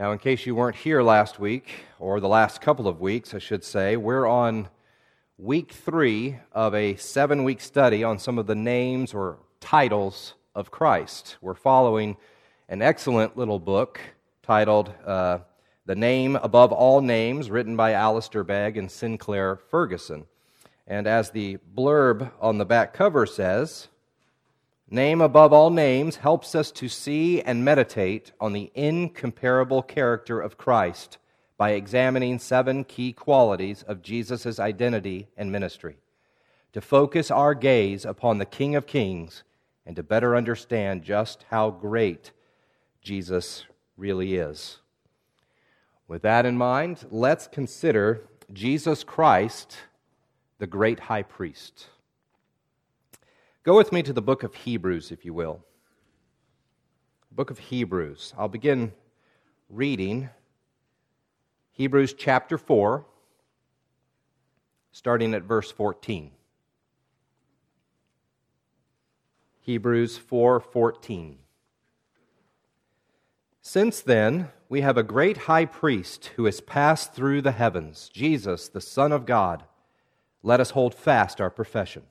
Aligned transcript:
Now, 0.00 0.12
in 0.12 0.18
case 0.18 0.46
you 0.46 0.54
weren't 0.54 0.76
here 0.76 1.02
last 1.02 1.38
week, 1.38 1.84
or 1.98 2.20
the 2.20 2.26
last 2.26 2.62
couple 2.62 2.88
of 2.88 3.02
weeks, 3.02 3.34
I 3.34 3.38
should 3.38 3.62
say, 3.62 3.98
we're 3.98 4.26
on 4.26 4.70
week 5.36 5.72
three 5.72 6.38
of 6.52 6.74
a 6.74 6.96
seven 6.96 7.44
week 7.44 7.60
study 7.60 8.02
on 8.02 8.18
some 8.18 8.38
of 8.38 8.46
the 8.46 8.54
names 8.54 9.12
or 9.12 9.36
titles 9.60 10.32
of 10.54 10.70
Christ. 10.70 11.36
We're 11.42 11.52
following 11.52 12.16
an 12.70 12.80
excellent 12.80 13.36
little 13.36 13.58
book 13.58 14.00
titled 14.42 14.90
uh, 15.04 15.40
The 15.84 15.96
Name 15.96 16.36
Above 16.36 16.72
All 16.72 17.02
Names, 17.02 17.50
written 17.50 17.76
by 17.76 17.92
Alistair 17.92 18.42
Begg 18.42 18.78
and 18.78 18.90
Sinclair 18.90 19.56
Ferguson. 19.68 20.24
And 20.86 21.06
as 21.06 21.30
the 21.30 21.58
blurb 21.76 22.30
on 22.40 22.56
the 22.56 22.64
back 22.64 22.94
cover 22.94 23.26
says, 23.26 23.88
Name 24.92 25.20
above 25.20 25.52
all 25.52 25.70
names 25.70 26.16
helps 26.16 26.56
us 26.56 26.72
to 26.72 26.88
see 26.88 27.40
and 27.40 27.64
meditate 27.64 28.32
on 28.40 28.52
the 28.52 28.72
incomparable 28.74 29.82
character 29.82 30.40
of 30.40 30.58
Christ 30.58 31.18
by 31.56 31.70
examining 31.70 32.40
seven 32.40 32.82
key 32.82 33.12
qualities 33.12 33.84
of 33.84 34.02
Jesus' 34.02 34.58
identity 34.58 35.28
and 35.36 35.52
ministry, 35.52 35.98
to 36.72 36.80
focus 36.80 37.30
our 37.30 37.54
gaze 37.54 38.04
upon 38.04 38.38
the 38.38 38.44
King 38.44 38.74
of 38.74 38.88
Kings 38.88 39.44
and 39.86 39.94
to 39.94 40.02
better 40.02 40.34
understand 40.34 41.04
just 41.04 41.44
how 41.50 41.70
great 41.70 42.32
Jesus 43.00 43.66
really 43.96 44.34
is. 44.34 44.78
With 46.08 46.22
that 46.22 46.46
in 46.46 46.56
mind, 46.56 47.06
let's 47.12 47.46
consider 47.46 48.28
Jesus 48.52 49.04
Christ, 49.04 49.78
the 50.58 50.66
great 50.66 50.98
high 50.98 51.22
priest. 51.22 51.89
Go 53.70 53.76
with 53.76 53.92
me 53.92 54.02
to 54.02 54.12
the 54.12 54.20
book 54.20 54.42
of 54.42 54.52
Hebrews, 54.52 55.12
if 55.12 55.24
you 55.24 55.32
will. 55.32 55.64
Book 57.30 57.52
of 57.52 57.60
Hebrews. 57.60 58.34
I'll 58.36 58.48
begin 58.48 58.92
reading 59.68 60.28
Hebrews 61.70 62.14
chapter 62.14 62.58
4, 62.58 63.06
starting 64.90 65.34
at 65.34 65.44
verse 65.44 65.70
14. 65.70 66.32
Hebrews 69.60 70.18
4:14 70.18 71.36
Since 73.62 74.00
then 74.00 74.50
we 74.68 74.80
have 74.80 74.96
a 74.96 75.04
great 75.04 75.36
high 75.46 75.66
priest 75.66 76.32
who 76.34 76.46
has 76.46 76.60
passed 76.60 77.12
through 77.12 77.42
the 77.42 77.52
heavens, 77.52 78.08
Jesus, 78.08 78.66
the 78.66 78.80
Son 78.80 79.12
of 79.12 79.26
God. 79.26 79.62
Let 80.42 80.58
us 80.58 80.70
hold 80.70 80.92
fast 80.92 81.40
our 81.40 81.50
profession. 81.50 82.02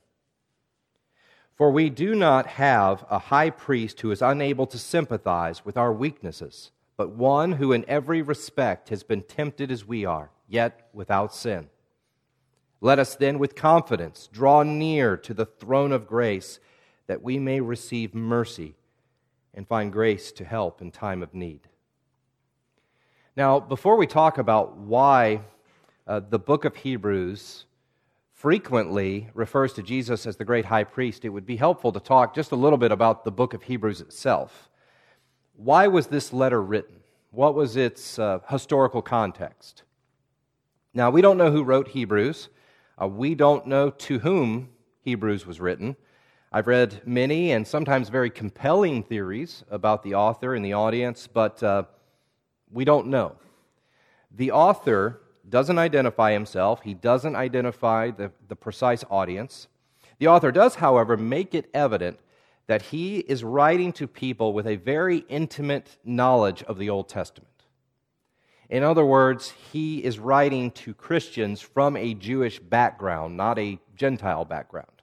For 1.60 1.72
we 1.72 1.90
do 1.90 2.16
not 2.16 2.48
have 2.48 3.06
a 3.10 3.20
high 3.20 3.50
priest 3.50 4.00
who 4.00 4.12
is 4.12 4.22
unable 4.22 4.66
to 4.68 4.78
sympathize 4.78 5.66
with 5.66 5.76
our 5.76 5.92
weaknesses, 5.92 6.72
but 6.96 7.10
one 7.10 7.52
who 7.52 7.74
in 7.74 7.84
every 7.86 8.22
respect 8.22 8.88
has 8.88 9.04
been 9.04 9.24
tempted 9.24 9.70
as 9.70 9.86
we 9.86 10.06
are, 10.06 10.32
yet 10.48 10.88
without 10.94 11.36
sin. 11.36 11.68
Let 12.80 12.98
us 12.98 13.14
then 13.16 13.40
with 13.40 13.56
confidence 13.56 14.30
draw 14.32 14.64
near 14.64 15.18
to 15.18 15.34
the 15.34 15.46
throne 15.46 15.92
of 15.92 16.08
grace 16.08 16.62
that 17.08 17.22
we 17.22 17.38
may 17.38 17.60
receive 17.60 18.16
mercy 18.16 18.76
and 19.54 19.68
find 19.68 19.92
grace 19.92 20.32
to 20.32 20.46
help 20.46 20.82
in 20.82 20.92
time 20.92 21.22
of 21.22 21.34
need. 21.34 21.68
Now, 23.36 23.60
before 23.60 23.98
we 23.98 24.08
talk 24.08 24.38
about 24.38 24.78
why 24.78 25.42
uh, 26.08 26.22
the 26.22 26.40
book 26.40 26.64
of 26.64 26.78
Hebrews 26.78 27.66
frequently 28.40 29.28
refers 29.34 29.74
to 29.74 29.84
Jesus 29.84 30.26
as 30.26 30.38
the 30.38 30.46
great 30.46 30.64
high 30.64 30.86
priest, 30.86 31.26
it 31.26 31.30
would 31.30 31.46
be 31.46 31.58
helpful 31.58 31.92
to 31.92 32.00
talk 32.00 32.34
just 32.34 32.54
a 32.54 32.56
little 32.56 32.78
bit 32.78 32.90
about 32.90 33.26
the 33.26 33.32
book 33.32 33.54
of 33.54 33.64
Hebrews 33.64 34.00
itself. 34.00 34.70
Why 35.58 35.88
was 35.88 36.08
this 36.08 36.32
letter 36.32 36.64
written? 36.64 37.02
What 37.32 37.54
was 37.54 37.76
its 37.76 38.18
uh, 38.18 38.40
historical 38.50 39.02
context? 39.02 39.84
Now, 40.94 41.10
we 41.10 41.22
don't 41.22 41.38
know 41.38 41.52
who 41.52 41.66
wrote 41.66 41.90
Hebrews. 41.90 42.48
Uh, 43.02 43.10
we 43.10 43.36
don't 43.36 43.68
know 43.68 43.90
to 43.90 44.20
whom 44.20 44.70
Hebrews 45.02 45.46
was 45.46 45.60
written. 45.60 45.98
I've 46.50 46.68
read 46.68 47.02
many 47.06 47.52
and 47.52 47.68
sometimes 47.68 48.08
very 48.08 48.30
compelling 48.30 49.04
theories 49.04 49.66
about 49.70 50.02
the 50.02 50.16
author 50.16 50.56
and 50.56 50.64
the 50.64 50.74
audience, 50.74 51.28
but 51.28 51.62
uh, 51.62 51.84
we 52.72 52.86
don't 52.86 53.08
know. 53.08 53.36
The 54.32 54.52
author 54.52 55.20
doesn't 55.50 55.80
identify 55.80 56.32
himself, 56.32 56.82
he 56.84 56.94
doesn't 56.94 57.36
identify 57.36 58.12
the, 58.12 58.32
the 58.48 58.56
precise 58.56 59.04
audience. 59.10 59.68
The 60.20 60.28
author 60.28 60.52
does, 60.52 60.76
however, 60.76 61.18
make 61.18 61.56
it 61.56 61.70
evident 61.74 62.20
that 62.68 62.84
he 62.84 63.20
is 63.20 63.44
writing 63.44 63.92
to 63.94 64.08
people 64.08 64.54
with 64.54 64.68
a 64.68 64.76
very 64.76 65.26
intimate 65.30 65.98
knowledge 66.04 66.62
of 66.64 66.78
the 66.78 66.90
Old 66.90 67.10
Testament. 67.10 67.48
In 68.70 68.84
other 68.84 69.04
words, 69.04 69.54
he 69.72 70.04
is 70.04 70.20
writing 70.20 70.70
to 70.72 70.94
Christians 70.94 71.62
from 71.62 71.98
a 71.98 72.14
Jewish 72.14 72.60
background, 72.60 73.36
not 73.36 73.58
a 73.58 73.80
Gentile 73.96 74.46
background. 74.46 75.02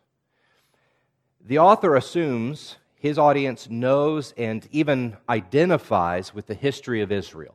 The 1.44 1.58
author 1.58 1.96
assumes 1.96 2.76
his 2.94 3.18
audience 3.18 3.68
knows 3.68 4.32
and 4.36 4.68
even 4.70 5.16
identifies 5.28 6.32
with 6.32 6.46
the 6.46 6.54
history 6.54 7.02
of 7.02 7.10
Israel. 7.10 7.54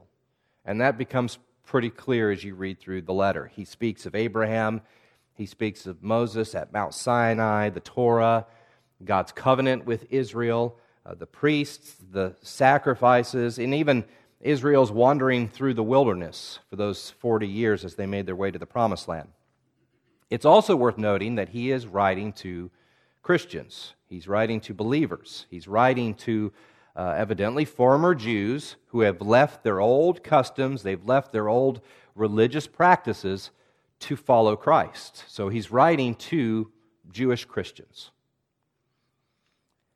And 0.66 0.82
that 0.82 0.98
becomes 0.98 1.40
pretty 1.72 1.90
clear 1.90 2.30
as 2.32 2.44
you 2.44 2.54
read 2.54 2.78
through 2.82 3.02
the 3.02 3.14
letter. 3.14 3.50
He 3.56 3.64
speaks 3.64 4.06
of 4.06 4.14
Abraham, 4.14 4.82
he 5.36 5.46
speaks 5.46 5.86
of 5.86 6.04
Moses 6.04 6.54
at 6.54 6.74
Mount 6.74 6.94
Sinai, 6.94 7.70
the 7.70 7.80
Torah, 7.80 8.46
God's 9.06 9.32
covenant 9.32 9.86
with 9.86 10.06
Israel, 10.10 10.76
uh, 11.06 11.16
the 11.16 11.26
priests, 11.26 11.96
the 12.12 12.36
sacrifices, 12.42 13.58
and 13.58 13.74
even 13.74 14.04
Israel's 14.42 14.92
wandering 14.92 15.48
through 15.48 15.76
the 15.76 15.82
wilderness 15.82 16.60
for 16.70 16.76
those 16.76 17.12
40 17.12 17.48
years 17.48 17.86
as 17.86 17.96
they 17.96 18.06
made 18.06 18.26
their 18.26 18.36
way 18.36 18.52
to 18.52 18.60
the 18.60 18.66
promised 18.66 19.08
land. 19.08 19.30
It's 20.30 20.44
also 20.44 20.76
worth 20.76 20.98
noting 20.98 21.36
that 21.36 21.48
he 21.48 21.72
is 21.72 21.88
writing 21.88 22.34
to 22.34 22.70
Christians, 23.24 23.94
he's 24.10 24.28
writing 24.28 24.60
to 24.60 24.74
believers, 24.74 25.46
he's 25.50 25.70
writing 25.70 26.16
to 26.16 26.52
uh, 26.96 27.14
evidently 27.18 27.66
former 27.66 28.14
Jews 28.16 28.76
who 28.88 29.02
have 29.02 29.22
left 29.22 29.64
their 29.64 29.80
old 29.80 30.24
customs, 30.24 30.84
they've 30.84 31.06
left 31.06 31.32
their 31.32 31.48
old 31.48 31.82
religious 32.16 32.68
practices 32.68 33.52
to 34.00 34.16
follow 34.16 34.56
Christ. 34.56 35.24
So 35.28 35.50
he's 35.50 35.72
writing 35.72 36.16
to 36.16 36.72
Jewish 37.12 37.46
Christians. 37.46 38.12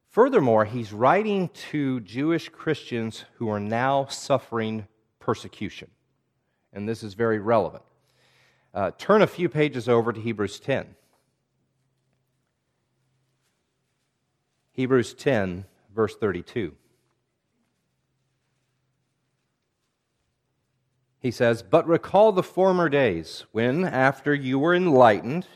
Furthermore, 0.09 0.63
he's 0.63 0.93
writing 0.93 1.49
to 1.71 1.99
Jewish 1.99 2.47
Christians 2.47 3.25
who 3.33 3.49
are 3.49 3.59
now 3.59 4.05
suffering 4.05 4.87
persecution. 5.19 5.89
And 6.71 6.87
this 6.87 7.03
is 7.03 7.15
very 7.15 7.39
relevant. 7.39 7.83
Uh, 8.73 8.91
turn 8.97 9.21
a 9.21 9.27
few 9.27 9.49
pages 9.49 9.89
over 9.89 10.13
to 10.13 10.19
Hebrews 10.21 10.59
10. 10.59 10.95
Hebrews 14.71 15.13
10, 15.13 15.65
verse 15.93 16.15
32. 16.15 16.73
He 21.25 21.31
says, 21.31 21.63
But 21.63 21.87
recall 21.87 22.33
the 22.33 22.43
former 22.43 22.87
days 22.87 23.45
when, 23.51 23.83
after 23.83 24.31
you 24.31 24.59
were 24.59 24.75
enlightened, 24.75 25.47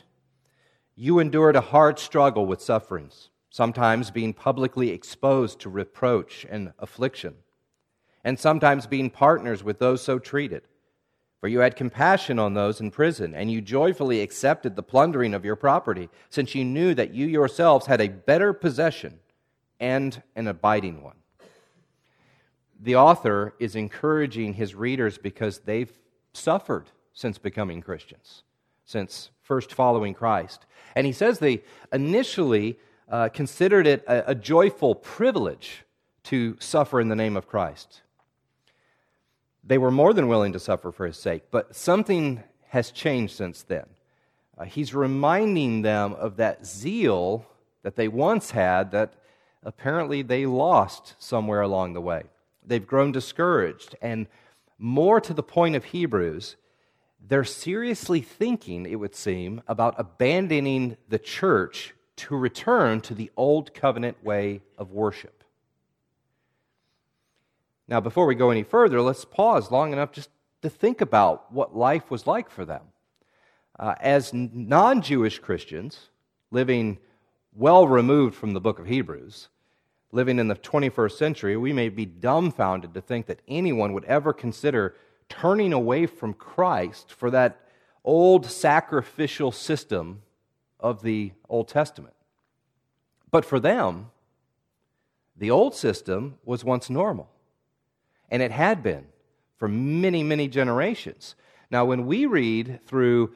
you 0.96 1.20
endured 1.20 1.54
a 1.54 1.60
hard 1.60 2.00
struggle 2.00 2.44
with 2.44 2.60
sufferings, 2.60 3.30
sometimes 3.50 4.10
being 4.10 4.34
publicly 4.34 4.90
exposed 4.90 5.60
to 5.60 5.70
reproach 5.70 6.44
and 6.50 6.72
affliction, 6.80 7.36
and 8.24 8.36
sometimes 8.36 8.88
being 8.88 9.10
partners 9.10 9.62
with 9.62 9.78
those 9.78 10.02
so 10.02 10.18
treated. 10.18 10.62
For 11.40 11.46
you 11.46 11.60
had 11.60 11.76
compassion 11.76 12.40
on 12.40 12.54
those 12.54 12.80
in 12.80 12.90
prison, 12.90 13.32
and 13.32 13.48
you 13.48 13.60
joyfully 13.60 14.22
accepted 14.22 14.74
the 14.74 14.82
plundering 14.82 15.34
of 15.34 15.44
your 15.44 15.54
property, 15.54 16.08
since 16.30 16.52
you 16.52 16.64
knew 16.64 16.94
that 16.94 17.14
you 17.14 17.26
yourselves 17.26 17.86
had 17.86 18.00
a 18.00 18.08
better 18.08 18.52
possession 18.52 19.20
and 19.78 20.20
an 20.34 20.48
abiding 20.48 21.04
one 21.04 21.19
the 22.82 22.96
author 22.96 23.54
is 23.58 23.76
encouraging 23.76 24.54
his 24.54 24.74
readers 24.74 25.18
because 25.18 25.58
they've 25.60 25.92
suffered 26.32 26.86
since 27.12 27.38
becoming 27.38 27.82
Christians, 27.82 28.42
since 28.84 29.30
first 29.42 29.74
following 29.74 30.14
Christ. 30.14 30.64
And 30.94 31.06
he 31.06 31.12
says 31.12 31.38
they 31.38 31.62
initially 31.92 32.78
uh, 33.08 33.28
considered 33.28 33.86
it 33.86 34.04
a, 34.06 34.30
a 34.30 34.34
joyful 34.34 34.94
privilege 34.94 35.84
to 36.24 36.56
suffer 36.60 37.00
in 37.00 37.08
the 37.08 37.16
name 37.16 37.36
of 37.36 37.46
Christ. 37.46 38.02
They 39.62 39.78
were 39.78 39.90
more 39.90 40.14
than 40.14 40.28
willing 40.28 40.52
to 40.54 40.60
suffer 40.60 40.90
for 40.90 41.06
his 41.06 41.18
sake, 41.18 41.44
but 41.50 41.76
something 41.76 42.42
has 42.68 42.90
changed 42.90 43.36
since 43.36 43.62
then. 43.62 43.86
Uh, 44.56 44.64
he's 44.64 44.94
reminding 44.94 45.82
them 45.82 46.14
of 46.14 46.36
that 46.36 46.64
zeal 46.64 47.46
that 47.82 47.96
they 47.96 48.08
once 48.08 48.52
had 48.52 48.90
that 48.92 49.14
apparently 49.62 50.22
they 50.22 50.46
lost 50.46 51.14
somewhere 51.18 51.60
along 51.60 51.92
the 51.92 52.00
way. 52.00 52.22
They've 52.64 52.86
grown 52.86 53.12
discouraged. 53.12 53.96
And 54.00 54.26
more 54.78 55.20
to 55.20 55.34
the 55.34 55.42
point 55.42 55.76
of 55.76 55.84
Hebrews, 55.84 56.56
they're 57.26 57.44
seriously 57.44 58.20
thinking, 58.20 58.86
it 58.86 58.96
would 58.96 59.14
seem, 59.14 59.62
about 59.68 59.94
abandoning 59.98 60.96
the 61.08 61.18
church 61.18 61.94
to 62.16 62.36
return 62.36 63.00
to 63.02 63.14
the 63.14 63.30
old 63.36 63.74
covenant 63.74 64.22
way 64.24 64.62
of 64.78 64.90
worship. 64.90 65.44
Now, 67.88 68.00
before 68.00 68.26
we 68.26 68.34
go 68.34 68.50
any 68.50 68.62
further, 68.62 69.00
let's 69.00 69.24
pause 69.24 69.70
long 69.70 69.92
enough 69.92 70.12
just 70.12 70.30
to 70.62 70.70
think 70.70 71.00
about 71.00 71.52
what 71.52 71.76
life 71.76 72.10
was 72.10 72.26
like 72.26 72.50
for 72.50 72.64
them. 72.64 72.82
Uh, 73.78 73.94
as 74.00 74.32
non 74.32 75.02
Jewish 75.02 75.38
Christians 75.38 76.10
living 76.50 76.98
well 77.54 77.88
removed 77.88 78.34
from 78.34 78.52
the 78.52 78.60
book 78.60 78.78
of 78.78 78.86
Hebrews, 78.86 79.48
living 80.12 80.38
in 80.38 80.48
the 80.48 80.56
21st 80.56 81.12
century, 81.12 81.56
we 81.56 81.72
may 81.72 81.88
be 81.88 82.04
dumbfounded 82.04 82.94
to 82.94 83.00
think 83.00 83.26
that 83.26 83.40
anyone 83.46 83.92
would 83.92 84.04
ever 84.04 84.32
consider 84.32 84.96
turning 85.28 85.72
away 85.72 86.06
from 86.06 86.34
Christ 86.34 87.12
for 87.12 87.30
that 87.30 87.60
old 88.04 88.46
sacrificial 88.46 89.52
system 89.52 90.22
of 90.78 91.02
the 91.02 91.32
Old 91.48 91.68
Testament. 91.68 92.14
But 93.30 93.44
for 93.44 93.60
them, 93.60 94.10
the 95.36 95.50
old 95.50 95.74
system 95.74 96.38
was 96.44 96.64
once 96.64 96.90
normal, 96.90 97.30
and 98.28 98.42
it 98.42 98.50
had 98.50 98.82
been 98.82 99.06
for 99.56 99.68
many, 99.68 100.22
many 100.22 100.48
generations. 100.48 101.36
Now, 101.70 101.84
when 101.84 102.06
we 102.06 102.26
read 102.26 102.80
through 102.84 103.34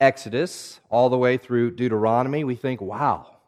Exodus 0.00 0.80
all 0.90 1.08
the 1.08 1.18
way 1.18 1.36
through 1.36 1.72
Deuteronomy, 1.72 2.44
we 2.44 2.54
think, 2.54 2.80
wow, 2.80 3.38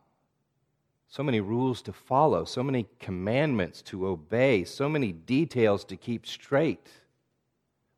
so 1.15 1.23
many 1.23 1.39
rules 1.41 1.81
to 1.81 1.93
follow, 1.93 2.45
so 2.45 2.61
many 2.61 2.89
commandments 2.99 3.83
to 3.83 4.09
obey, 4.09 4.65
so 4.65 4.89
many 4.89 5.13
details 5.13 5.85
to 5.85 5.97
keep 5.97 6.27
straight. 6.27 6.89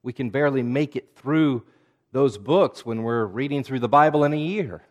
We 0.02 0.12
can 0.12 0.28
barely 0.28 0.62
make 0.62 0.96
it 0.96 1.16
through 1.16 1.62
those 2.12 2.36
books 2.36 2.84
when 2.84 3.02
we're 3.02 3.24
reading 3.24 3.64
through 3.64 3.80
the 3.80 3.88
Bible 3.88 4.24
in 4.24 4.34
a 4.34 4.36
year. 4.36 4.82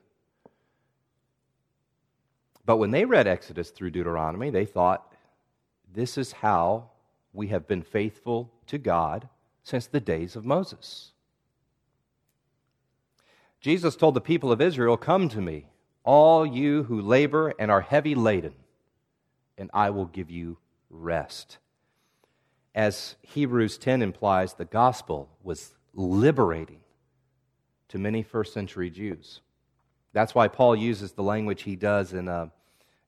But 2.65 2.77
when 2.77 2.89
they 2.89 3.05
read 3.05 3.27
Exodus 3.27 3.69
through 3.69 3.91
Deuteronomy, 3.91 4.49
they 4.49 4.65
thought, 4.65 5.13
this 5.93 6.17
is 6.17 6.31
how 6.31 6.89
we 7.31 7.49
have 7.49 7.67
been 7.67 7.83
faithful 7.83 8.51
to 8.65 8.79
God 8.79 9.29
since 9.61 9.85
the 9.85 9.99
days 9.99 10.35
of 10.35 10.43
Moses. 10.43 11.11
Jesus 13.61 13.95
told 13.95 14.15
the 14.15 14.19
people 14.19 14.51
of 14.51 14.61
Israel, 14.61 14.97
Come 14.97 15.29
to 15.29 15.41
me, 15.41 15.67
all 16.05 16.45
you 16.45 16.83
who 16.83 17.01
labor 17.01 17.53
and 17.59 17.69
are 17.69 17.81
heavy 17.81 18.15
laden, 18.15 18.53
and 19.57 19.69
I 19.73 19.89
will 19.89 20.05
give 20.05 20.29
you 20.29 20.57
rest. 20.89 21.57
As 22.73 23.15
Hebrews 23.21 23.77
10 23.77 24.01
implies, 24.01 24.53
the 24.53 24.65
gospel 24.65 25.29
was 25.43 25.73
liberating 25.93 26.81
to 27.89 27.97
many 27.97 28.21
first 28.21 28.53
century 28.53 28.89
Jews. 28.89 29.41
That's 30.13 30.35
why 30.35 30.47
Paul 30.47 30.75
uses 30.75 31.11
the 31.11 31.23
language 31.23 31.63
he 31.63 31.75
does 31.75 32.13
in 32.13 32.27
uh, 32.27 32.47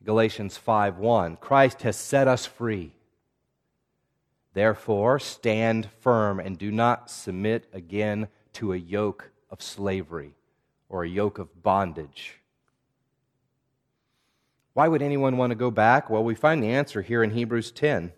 Galatians 0.04 0.58
5:1. 0.58 1.40
Christ 1.40 1.82
has 1.84 1.96
set 1.96 2.28
us 2.28 2.46
free. 2.46 2.94
Therefore, 4.54 5.20
stand 5.20 5.90
firm 6.00 6.40
and 6.40 6.58
do 6.58 6.72
not 6.72 7.10
submit 7.10 7.70
again 7.74 8.28
to 8.54 8.74
a 8.74 8.78
yoke 8.78 9.32
of 9.50 9.62
slavery 9.62 10.34
or 10.90 11.04
a 11.04 11.10
yoke 11.10 11.38
of 11.38 11.62
bondage. 11.62 12.40
Why 14.78 14.88
would 14.88 15.02
anyone 15.02 15.38
want 15.38 15.50
to 15.50 15.56
go 15.56 15.72
back? 15.72 16.08
Well, 16.08 16.24
we 16.24 16.36
find 16.36 16.62
the 16.62 16.70
answer 16.70 17.02
here 17.02 17.24
in 17.24 17.32
Hebrews 17.32 17.72
10, 17.72 18.14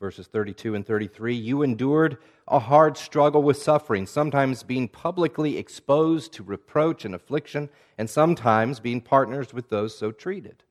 verses 0.00 0.26
32 0.26 0.74
and 0.74 0.84
33. 0.84 1.36
You 1.36 1.62
endured 1.62 2.18
a 2.48 2.58
hard 2.58 2.96
struggle 2.96 3.44
with 3.44 3.58
suffering, 3.58 4.04
sometimes 4.04 4.64
being 4.64 4.88
publicly 4.88 5.56
exposed 5.56 6.32
to 6.32 6.42
reproach 6.42 7.04
and 7.04 7.14
affliction, 7.14 7.68
and 7.96 8.10
sometimes 8.10 8.80
being 8.80 9.00
partners 9.00 9.54
with 9.54 9.68
those 9.68 9.96
so 9.96 10.10
treated. 10.10 10.64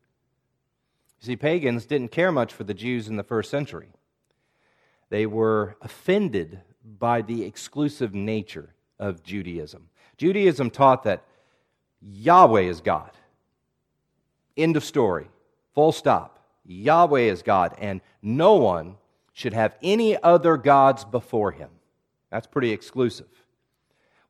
You 1.21 1.27
see, 1.27 1.35
pagans 1.37 1.85
didn't 1.85 2.11
care 2.11 2.33
much 2.33 2.51
for 2.51 2.65
the 2.65 2.73
Jews 2.73 3.07
in 3.07 3.15
the 3.15 3.23
first 3.23 3.49
century. 3.49 3.87
They 5.07 5.25
were 5.25 5.77
offended 5.81 6.59
by 6.83 7.21
the 7.21 7.45
exclusive 7.45 8.13
nature 8.13 8.75
of 8.99 9.23
Judaism. 9.23 9.87
Judaism 10.17 10.69
taught 10.69 11.03
that 11.03 11.23
Yahweh 12.01 12.63
is 12.63 12.81
God 12.81 13.11
End 14.57 14.75
of 14.75 14.83
story. 14.83 15.27
Full 15.75 15.91
stop. 15.91 16.43
Yahweh 16.65 17.21
is 17.21 17.43
God, 17.43 17.75
and 17.77 18.01
no 18.21 18.55
one 18.55 18.95
should 19.31 19.53
have 19.53 19.75
any 19.83 20.21
other 20.21 20.57
gods 20.57 21.05
before 21.05 21.51
him. 21.51 21.69
That's 22.31 22.47
pretty 22.47 22.71
exclusive. 22.71 23.27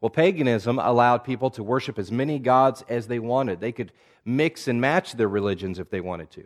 Well, 0.02 0.10
paganism 0.10 0.78
allowed 0.78 1.24
people 1.24 1.50
to 1.52 1.64
worship 1.64 1.98
as 1.98 2.12
many 2.12 2.38
gods 2.38 2.84
as 2.88 3.08
they 3.08 3.20
wanted. 3.20 3.60
They 3.60 3.72
could 3.72 3.92
mix 4.26 4.68
and 4.68 4.80
match 4.80 5.14
their 5.14 5.30
religions 5.30 5.80
if 5.80 5.90
they 5.90 6.02
wanted 6.02 6.30
to. 6.32 6.44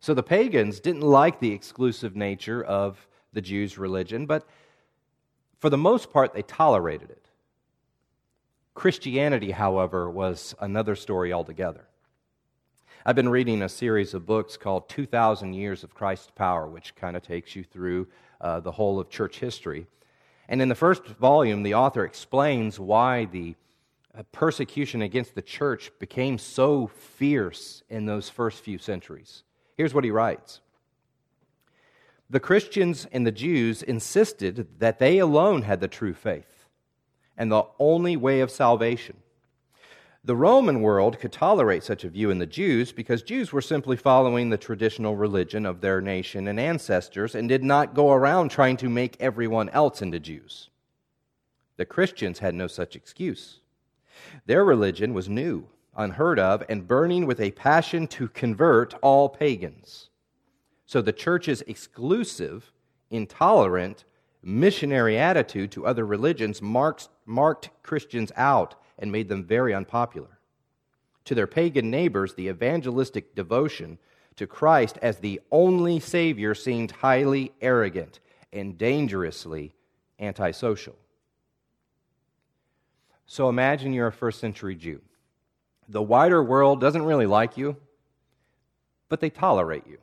So 0.00 0.12
the 0.12 0.22
pagans 0.22 0.80
didn't 0.80 1.02
like 1.02 1.38
the 1.38 1.52
exclusive 1.52 2.16
nature 2.16 2.62
of 2.62 3.06
the 3.32 3.40
Jews' 3.40 3.78
religion, 3.78 4.26
but 4.26 4.46
for 5.60 5.70
the 5.70 5.78
most 5.78 6.12
part, 6.12 6.34
they 6.34 6.42
tolerated 6.42 7.08
it. 7.08 7.24
Christianity, 8.74 9.52
however, 9.52 10.10
was 10.10 10.54
another 10.60 10.96
story 10.96 11.32
altogether. 11.32 11.86
I've 13.04 13.16
been 13.16 13.28
reading 13.28 13.62
a 13.62 13.68
series 13.68 14.14
of 14.14 14.26
books 14.26 14.56
called 14.56 14.88
2,000 14.88 15.54
Years 15.54 15.82
of 15.82 15.92
Christ's 15.92 16.30
Power, 16.30 16.68
which 16.68 16.94
kind 16.94 17.16
of 17.16 17.22
takes 17.24 17.56
you 17.56 17.64
through 17.64 18.06
uh, 18.40 18.60
the 18.60 18.70
whole 18.70 19.00
of 19.00 19.10
church 19.10 19.40
history. 19.40 19.88
And 20.48 20.62
in 20.62 20.68
the 20.68 20.76
first 20.76 21.04
volume, 21.06 21.64
the 21.64 21.74
author 21.74 22.04
explains 22.04 22.78
why 22.78 23.24
the 23.24 23.56
uh, 24.16 24.22
persecution 24.30 25.02
against 25.02 25.34
the 25.34 25.42
church 25.42 25.90
became 25.98 26.38
so 26.38 26.86
fierce 26.86 27.82
in 27.90 28.06
those 28.06 28.28
first 28.28 28.62
few 28.62 28.78
centuries. 28.78 29.42
Here's 29.76 29.94
what 29.94 30.04
he 30.04 30.12
writes 30.12 30.60
The 32.30 32.38
Christians 32.38 33.08
and 33.10 33.26
the 33.26 33.32
Jews 33.32 33.82
insisted 33.82 34.78
that 34.78 35.00
they 35.00 35.18
alone 35.18 35.62
had 35.62 35.80
the 35.80 35.88
true 35.88 36.14
faith 36.14 36.66
and 37.36 37.50
the 37.50 37.64
only 37.80 38.16
way 38.16 38.38
of 38.42 38.50
salvation. 38.52 39.16
The 40.24 40.36
Roman 40.36 40.82
world 40.82 41.18
could 41.18 41.32
tolerate 41.32 41.82
such 41.82 42.04
a 42.04 42.08
view 42.08 42.30
in 42.30 42.38
the 42.38 42.46
Jews 42.46 42.92
because 42.92 43.24
Jews 43.24 43.52
were 43.52 43.60
simply 43.60 43.96
following 43.96 44.50
the 44.50 44.56
traditional 44.56 45.16
religion 45.16 45.66
of 45.66 45.80
their 45.80 46.00
nation 46.00 46.46
and 46.46 46.60
ancestors 46.60 47.34
and 47.34 47.48
did 47.48 47.64
not 47.64 47.92
go 47.92 48.12
around 48.12 48.50
trying 48.50 48.76
to 48.76 48.88
make 48.88 49.16
everyone 49.18 49.68
else 49.70 50.00
into 50.00 50.20
Jews. 50.20 50.70
The 51.76 51.86
Christians 51.86 52.38
had 52.38 52.54
no 52.54 52.68
such 52.68 52.94
excuse. 52.94 53.62
Their 54.46 54.64
religion 54.64 55.12
was 55.12 55.28
new, 55.28 55.66
unheard 55.96 56.38
of, 56.38 56.62
and 56.68 56.86
burning 56.86 57.26
with 57.26 57.40
a 57.40 57.50
passion 57.50 58.06
to 58.08 58.28
convert 58.28 58.94
all 59.02 59.28
pagans. 59.28 60.10
So 60.86 61.02
the 61.02 61.12
church's 61.12 61.62
exclusive, 61.62 62.70
intolerant, 63.10 64.04
missionary 64.40 65.18
attitude 65.18 65.72
to 65.72 65.84
other 65.84 66.06
religions 66.06 66.62
marked, 66.62 67.08
marked 67.26 67.70
Christians 67.82 68.30
out 68.36 68.76
and 69.02 69.12
made 69.12 69.28
them 69.28 69.44
very 69.44 69.74
unpopular. 69.74 70.38
To 71.26 71.34
their 71.34 71.48
pagan 71.48 71.90
neighbors, 71.90 72.34
the 72.34 72.48
evangelistic 72.48 73.34
devotion 73.34 73.98
to 74.36 74.46
Christ 74.46 74.96
as 75.02 75.18
the 75.18 75.40
only 75.50 76.00
Savior 76.00 76.54
seemed 76.54 76.92
highly 76.92 77.52
arrogant 77.60 78.20
and 78.52 78.78
dangerously 78.78 79.72
antisocial. 80.18 80.96
So 83.26 83.48
imagine 83.48 83.92
you're 83.92 84.06
a 84.06 84.12
first 84.12 84.40
century 84.40 84.76
Jew. 84.76 85.00
The 85.88 86.02
wider 86.02 86.42
world 86.42 86.80
doesn't 86.80 87.02
really 87.04 87.26
like 87.26 87.56
you, 87.56 87.76
but 89.08 89.20
they 89.20 89.30
tolerate 89.30 89.86
you. 89.86 89.98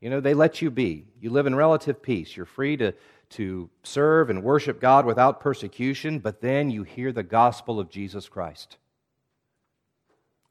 You 0.00 0.08
know, 0.08 0.20
they 0.20 0.34
let 0.34 0.62
you 0.62 0.70
be. 0.70 1.04
You 1.20 1.30
live 1.30 1.46
in 1.46 1.54
relative 1.54 2.02
peace. 2.02 2.34
You're 2.34 2.46
free 2.46 2.78
to 2.78 2.94
to 3.30 3.70
serve 3.82 4.28
and 4.28 4.42
worship 4.42 4.80
God 4.80 5.06
without 5.06 5.40
persecution, 5.40 6.18
but 6.18 6.40
then 6.40 6.70
you 6.70 6.82
hear 6.82 7.12
the 7.12 7.22
gospel 7.22 7.78
of 7.78 7.90
Jesus 7.90 8.28
Christ. 8.28 8.76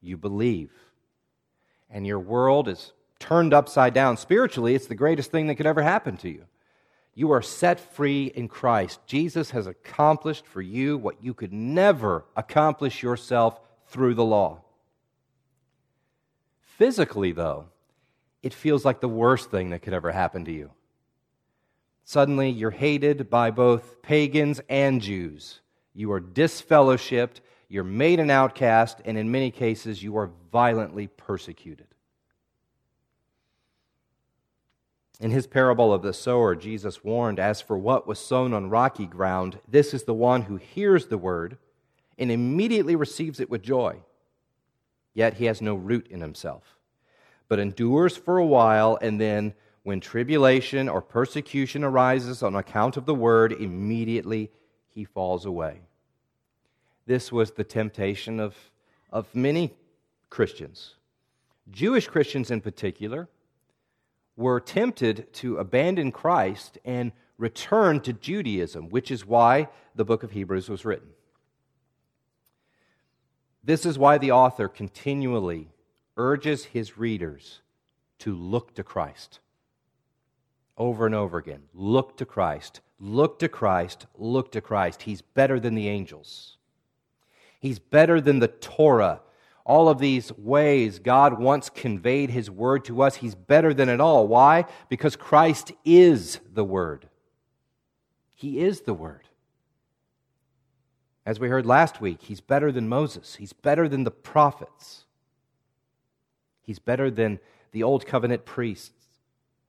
You 0.01 0.17
believe, 0.17 0.71
and 1.89 2.07
your 2.07 2.19
world 2.19 2.67
is 2.67 2.93
turned 3.19 3.53
upside 3.53 3.93
down. 3.93 4.15
Spiritually, 4.15 4.75
it's 4.75 4.87
the 4.87 4.95
greatest 4.95 5.29
thing 5.29 5.47
that 5.47 5.55
could 5.55 5.65
ever 5.65 5.81
happen 5.81 6.15
to 6.17 6.29
you. 6.29 6.45
You 7.13 7.31
are 7.31 7.41
set 7.41 7.81
free 7.81 8.27
in 8.27 8.47
Christ. 8.47 9.01
Jesus 9.05 9.51
has 9.51 9.67
accomplished 9.67 10.45
for 10.45 10.61
you 10.61 10.97
what 10.97 11.21
you 11.21 11.33
could 11.33 11.51
never 11.51 12.23
accomplish 12.37 13.03
yourself 13.03 13.59
through 13.87 14.13
the 14.13 14.23
law. 14.23 14.61
Physically, 16.77 17.33
though, 17.33 17.65
it 18.41 18.53
feels 18.53 18.85
like 18.85 19.01
the 19.01 19.09
worst 19.09 19.51
thing 19.51 19.71
that 19.71 19.81
could 19.81 19.93
ever 19.93 20.13
happen 20.13 20.45
to 20.45 20.51
you. 20.51 20.71
Suddenly, 22.09 22.49
you're 22.49 22.71
hated 22.71 23.29
by 23.29 23.51
both 23.51 24.01
pagans 24.01 24.59
and 24.67 24.99
Jews. 24.99 25.59
You 25.93 26.11
are 26.11 26.19
disfellowshipped, 26.19 27.41
you're 27.67 27.83
made 27.83 28.19
an 28.19 28.31
outcast, 28.31 28.99
and 29.05 29.15
in 29.15 29.29
many 29.29 29.51
cases, 29.51 30.01
you 30.01 30.17
are 30.17 30.31
violently 30.51 31.05
persecuted. 31.05 31.85
In 35.19 35.29
his 35.29 35.45
parable 35.45 35.93
of 35.93 36.01
the 36.01 36.11
sower, 36.11 36.55
Jesus 36.55 37.03
warned, 37.03 37.39
As 37.39 37.61
for 37.61 37.77
what 37.77 38.07
was 38.07 38.17
sown 38.17 38.55
on 38.55 38.71
rocky 38.71 39.05
ground, 39.05 39.59
this 39.67 39.93
is 39.93 40.05
the 40.05 40.13
one 40.15 40.41
who 40.41 40.55
hears 40.55 41.09
the 41.09 41.17
word 41.19 41.59
and 42.17 42.31
immediately 42.31 42.95
receives 42.95 43.39
it 43.39 43.51
with 43.51 43.61
joy. 43.61 43.97
Yet 45.13 45.35
he 45.35 45.45
has 45.45 45.61
no 45.61 45.75
root 45.75 46.07
in 46.07 46.21
himself, 46.21 46.75
but 47.47 47.59
endures 47.59 48.17
for 48.17 48.39
a 48.39 48.45
while, 48.47 48.97
and 48.99 49.21
then 49.21 49.53
when 49.89 49.99
tribulation 49.99 50.87
or 50.87 51.01
persecution 51.01 51.83
arises 51.83 52.43
on 52.43 52.55
account 52.55 52.95
of 52.95 53.07
the 53.07 53.15
word, 53.15 53.51
immediately 53.51 54.51
he 54.93 55.03
falls 55.03 55.47
away. 55.47 55.81
This 57.07 57.31
was 57.31 57.49
the 57.49 57.63
temptation 57.63 58.39
of, 58.39 58.55
of 59.11 59.33
many 59.33 59.73
Christians. 60.29 60.93
Jewish 61.71 62.07
Christians, 62.07 62.51
in 62.51 62.61
particular, 62.61 63.29
were 64.37 64.59
tempted 64.59 65.33
to 65.33 65.57
abandon 65.57 66.11
Christ 66.11 66.77
and 66.85 67.11
return 67.39 67.99
to 68.01 68.13
Judaism, 68.13 68.89
which 68.91 69.09
is 69.09 69.25
why 69.25 69.69
the 69.95 70.05
book 70.05 70.21
of 70.21 70.29
Hebrews 70.29 70.69
was 70.69 70.85
written. 70.85 71.09
This 73.63 73.87
is 73.87 73.97
why 73.97 74.19
the 74.19 74.33
author 74.33 74.67
continually 74.67 75.71
urges 76.15 76.65
his 76.65 76.95
readers 76.95 77.61
to 78.19 78.35
look 78.35 78.75
to 78.75 78.83
Christ. 78.83 79.39
Over 80.79 81.05
and 81.05 81.13
over 81.13 81.37
again. 81.37 81.63
Look 81.73 82.17
to 82.17 82.25
Christ. 82.25 82.79
Look 82.99 83.37
to 83.39 83.49
Christ. 83.49 84.07
Look 84.17 84.53
to 84.53 84.61
Christ. 84.61 85.03
He's 85.03 85.21
better 85.21 85.59
than 85.59 85.75
the 85.75 85.89
angels. 85.89 86.57
He's 87.59 87.79
better 87.79 88.21
than 88.21 88.39
the 88.39 88.47
Torah. 88.47 89.19
All 89.65 89.89
of 89.89 89.99
these 89.99 90.31
ways 90.37 90.99
God 90.99 91.37
once 91.37 91.69
conveyed 91.69 92.29
His 92.29 92.49
word 92.49 92.85
to 92.85 93.01
us, 93.01 93.17
He's 93.17 93.35
better 93.35 93.73
than 93.73 93.89
it 93.89 93.99
all. 93.99 94.27
Why? 94.27 94.65
Because 94.87 95.15
Christ 95.15 95.73
is 95.83 96.39
the 96.51 96.63
Word. 96.63 97.09
He 98.33 98.61
is 98.61 98.81
the 98.81 98.93
Word. 98.93 99.27
As 101.25 101.39
we 101.39 101.49
heard 101.49 101.65
last 101.65 102.01
week, 102.01 102.21
He's 102.21 102.41
better 102.41 102.71
than 102.71 102.89
Moses, 102.89 103.35
He's 103.35 103.53
better 103.53 103.87
than 103.87 104.05
the 104.05 104.11
prophets, 104.11 105.03
He's 106.63 106.79
better 106.79 107.11
than 107.11 107.39
the 107.71 107.83
Old 107.83 108.07
Covenant 108.07 108.45
priests 108.45 108.98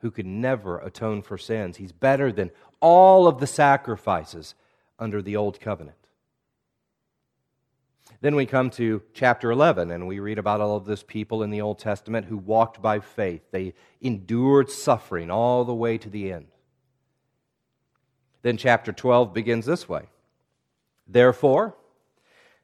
who 0.01 0.11
could 0.11 0.27
never 0.27 0.79
atone 0.79 1.23
for 1.23 1.39
sins. 1.39 1.77
He's 1.77 1.93
better 1.93 2.33
than 2.33 2.51
all 2.81 3.27
of 3.27 3.39
the 3.39 3.47
sacrifices 3.47 4.55
under 4.99 5.23
the 5.23 5.37
Old 5.37 5.61
Covenant. 5.61 5.97
Then 8.23 8.35
we 8.35 8.45
come 8.45 8.69
to 8.71 9.03
chapter 9.15 9.51
11, 9.51 9.91
and 9.91 10.07
we 10.07 10.19
read 10.19 10.39
about 10.39 10.61
all 10.61 10.77
of 10.77 10.85
those 10.85 11.03
people 11.03 11.43
in 11.43 11.51
the 11.51 11.63
Old 11.63 11.79
Testament 11.79 12.27
who 12.27 12.37
walked 12.37 12.83
by 12.83 13.01
faith. 13.01 13.43
They 13.51 13.75
endured 14.01 14.71
suffering 14.71 15.31
all 15.31 15.65
the 15.65 15.75
way 15.75 15.97
to 15.97 16.11
the 16.11 16.33
end. 16.33 16.49
Then 18.43 18.57
chapter 18.57 18.93
12 18.93 19.33
begins 19.33 19.67
this 19.67 19.89
way 19.89 20.09
Therefore, 21.07 21.77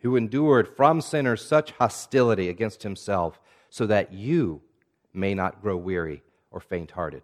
who 0.00 0.16
endured 0.16 0.68
from 0.68 1.00
sinners 1.00 1.44
such 1.44 1.72
hostility 1.72 2.48
against 2.48 2.82
himself, 2.82 3.40
so 3.68 3.86
that 3.86 4.12
you 4.12 4.60
may 5.12 5.34
not 5.34 5.60
grow 5.62 5.76
weary 5.76 6.22
or 6.50 6.60
faint 6.60 6.92
hearted. 6.92 7.22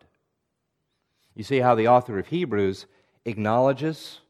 You 1.35 1.45
see 1.45 1.59
how 1.59 1.75
the 1.75 1.88
author 1.88 2.18
of 2.18 2.28
Hebrews 2.28 2.87
acknowledges 3.25 4.21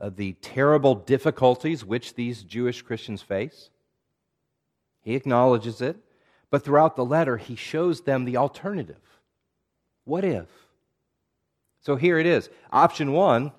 uh, 0.00 0.10
the 0.14 0.32
terrible 0.34 0.94
difficulties 0.94 1.84
which 1.84 2.14
these 2.14 2.42
Jewish 2.42 2.82
Christians 2.82 3.22
face? 3.22 3.70
He 5.02 5.14
acknowledges 5.14 5.80
it, 5.80 5.96
but 6.50 6.64
throughout 6.64 6.96
the 6.96 7.04
letter, 7.04 7.36
he 7.36 7.56
shows 7.56 8.00
them 8.00 8.24
the 8.24 8.36
alternative. 8.36 9.00
What 10.04 10.24
if? 10.24 10.48
So 11.80 11.96
here 11.96 12.18
it 12.18 12.26
is. 12.26 12.48
Option 12.72 13.12
one 13.12 13.52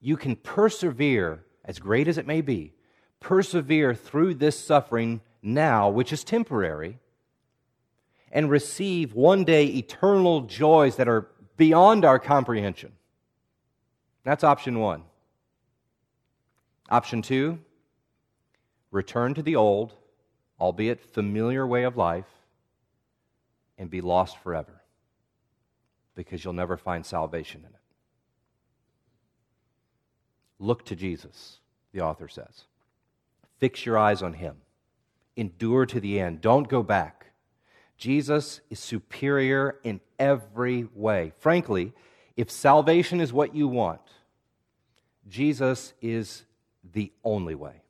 you 0.00 0.16
can 0.16 0.36
persevere, 0.36 1.44
as 1.64 1.78
great 1.78 2.06
as 2.06 2.18
it 2.18 2.26
may 2.26 2.40
be, 2.40 2.72
persevere 3.20 3.94
through 3.94 4.34
this 4.34 4.58
suffering 4.58 5.20
now, 5.42 5.88
which 5.88 6.12
is 6.12 6.24
temporary, 6.24 6.98
and 8.30 8.50
receive 8.50 9.14
one 9.14 9.44
day 9.44 9.66
eternal 9.66 10.42
joys 10.42 10.96
that 10.96 11.08
are 11.08 11.28
beyond 11.56 12.04
our 12.04 12.18
comprehension. 12.18 12.92
That's 14.24 14.44
option 14.44 14.78
one. 14.78 15.02
Option 16.90 17.22
two, 17.22 17.58
return 18.90 19.34
to 19.34 19.42
the 19.42 19.56
old, 19.56 19.94
albeit 20.60 21.00
familiar 21.00 21.66
way 21.66 21.84
of 21.84 21.96
life, 21.96 22.26
and 23.78 23.90
be 23.90 24.00
lost 24.00 24.38
forever 24.38 24.82
because 26.14 26.44
you'll 26.44 26.52
never 26.52 26.76
find 26.76 27.06
salvation 27.06 27.60
in 27.60 27.68
it. 27.68 27.80
Look 30.58 30.84
to 30.86 30.96
Jesus, 30.96 31.58
the 31.92 32.00
author 32.00 32.26
says. 32.26 32.64
Fix 33.58 33.84
your 33.84 33.98
eyes 33.98 34.22
on 34.22 34.34
him. 34.34 34.56
Endure 35.36 35.86
to 35.86 36.00
the 36.00 36.18
end. 36.20 36.40
Don't 36.40 36.68
go 36.68 36.82
back. 36.82 37.26
Jesus 37.96 38.60
is 38.70 38.78
superior 38.78 39.78
in 39.82 40.00
every 40.18 40.86
way. 40.94 41.32
Frankly, 41.38 41.92
if 42.36 42.50
salvation 42.50 43.20
is 43.20 43.32
what 43.32 43.54
you 43.54 43.66
want, 43.66 44.00
Jesus 45.28 45.94
is 46.00 46.44
the 46.92 47.12
only 47.24 47.54
way. 47.54 47.82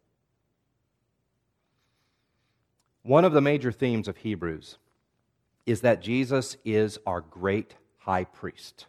One 3.02 3.24
of 3.24 3.32
the 3.32 3.40
major 3.40 3.72
themes 3.72 4.08
of 4.08 4.18
Hebrews 4.18 4.78
is 5.66 5.82
that 5.82 6.02
Jesus 6.02 6.56
is 6.64 6.98
our 7.06 7.20
great 7.20 7.74
high 7.98 8.24
priest. 8.24 8.86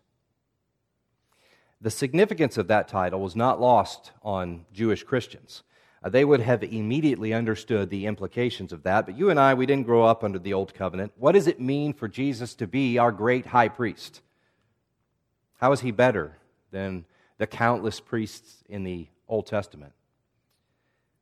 The 1.82 1.92
significance 1.92 2.58
of 2.58 2.68
that 2.68 2.88
title 2.88 3.22
was 3.22 3.36
not 3.36 3.62
lost 3.62 4.12
on 4.24 4.66
Jewish 4.74 5.04
Christians. 5.04 5.64
Uh, 6.04 6.10
they 6.10 6.24
would 6.24 6.40
have 6.40 6.64
immediately 6.64 7.34
understood 7.34 7.90
the 7.90 8.06
implications 8.06 8.72
of 8.72 8.84
that. 8.84 9.06
But 9.06 9.18
you 9.18 9.30
and 9.30 9.40
I, 9.40 9.54
we 9.54 9.66
didn't 9.66 9.86
grow 9.86 10.06
up 10.06 10.24
under 10.24 10.40
the 10.40 10.54
Old 10.54 10.74
Covenant. 10.74 11.12
What 11.18 11.34
does 11.34 11.48
it 11.48 11.60
mean 11.60 11.94
for 11.94 12.08
Jesus 12.08 12.56
to 12.56 12.68
be 12.68 12.98
our 12.98 13.12
great 13.12 13.48
high 13.48 13.70
priest? 13.70 14.22
How 15.58 15.72
is 15.72 15.82
he 15.82 15.92
better 15.92 16.38
than 16.72 17.06
the 17.38 17.48
countless 17.48 18.00
priests 18.00 18.64
in 18.70 18.84
the 18.84 19.08
Old 19.28 19.46
Testament? 19.46 19.94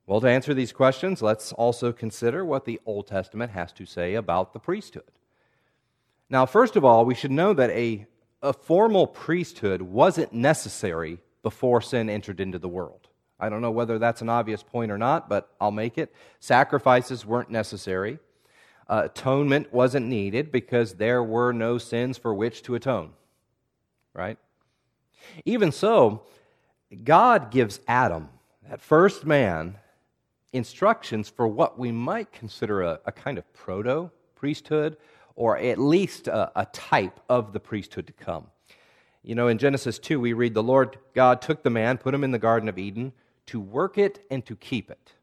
Well, 0.06 0.22
to 0.22 0.30
answer 0.30 0.54
these 0.54 0.72
questions, 0.72 1.22
let's 1.22 1.52
also 1.52 1.92
consider 1.92 2.46
what 2.46 2.66
the 2.66 2.80
Old 2.86 3.08
Testament 3.08 3.52
has 3.52 3.74
to 3.74 3.86
say 3.86 4.14
about 4.14 4.54
the 4.54 4.60
priesthood. 4.60 5.12
Now, 6.30 6.46
first 6.46 6.76
of 6.76 6.86
all, 6.86 7.04
we 7.04 7.16
should 7.16 7.32
know 7.32 7.54
that 7.54 7.72
a, 7.72 8.06
a 8.42 8.54
formal 8.54 9.08
priesthood 9.08 9.82
wasn't 9.82 10.34
necessary 10.34 11.20
before 11.42 11.82
sin 11.82 12.10
entered 12.10 12.40
into 12.40 12.60
the 12.60 12.70
world. 12.70 13.07
I 13.40 13.50
don't 13.50 13.62
know 13.62 13.72
whether 13.72 14.00
that's 14.00 14.22
an 14.22 14.30
obvious 14.30 14.64
point 14.64 14.92
or 14.92 14.98
not, 14.98 15.30
but 15.30 15.50
I'll 15.62 15.72
make 15.72 15.98
it. 15.98 16.14
Sacrifices 16.40 17.26
weren't 17.26 17.52
necessary. 17.52 18.20
Uh, 18.90 19.04
atonement 19.06 19.72
wasn't 19.72 20.08
needed 20.08 20.52
because 20.52 20.96
there 20.96 21.22
were 21.22 21.52
no 21.52 21.78
sins 21.78 22.18
for 22.18 22.34
which 22.34 22.64
to 22.64 22.76
atone. 22.76 23.12
Right? 24.14 24.38
Even 25.46 25.72
so, 25.72 26.24
God 27.04 27.52
gives 27.52 27.80
Adam, 27.88 28.30
that 28.68 28.82
first 28.82 29.26
man, 29.26 29.76
instructions 30.54 31.30
for 31.30 31.48
what 31.48 31.78
we 31.78 31.92
might 31.92 32.32
consider 32.32 32.82
a, 32.82 33.00
a 33.06 33.12
kind 33.12 33.38
of 33.38 33.54
proto 33.54 34.10
priesthood, 34.36 34.98
or 35.36 35.58
at 35.58 35.78
least 35.78 36.28
a, 36.28 36.52
a 36.60 36.66
type 36.68 37.20
of 37.30 37.54
the 37.54 37.60
priesthood 37.60 38.08
to 38.08 38.14
come. 38.14 38.48
You 39.22 39.36
know, 39.36 39.50
in 39.50 39.58
Genesis 39.58 40.00
2, 40.00 40.20
we 40.20 40.34
read, 40.34 40.54
The 40.54 40.64
Lord 40.64 40.98
God 41.14 41.42
took 41.42 41.62
the 41.62 41.70
man, 41.70 41.98
put 41.98 42.14
him 42.14 42.24
in 42.24 42.32
the 42.32 42.40
Garden 42.40 42.70
of 42.70 42.78
Eden 42.80 43.12
to 43.48 43.60
work 43.60 43.98
it 43.98 44.26
and 44.30 44.46
to 44.46 44.56
keep 44.56 44.92
it. 44.92 45.14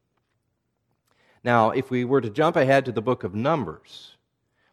Now, 1.43 1.69
if 1.69 1.89
we 1.89 2.03
were 2.03 2.21
to 2.21 2.29
jump 2.29 2.55
ahead 2.55 2.85
to 2.85 2.91
the 2.91 3.01
book 3.01 3.23
of 3.23 3.35
Numbers, 3.35 4.15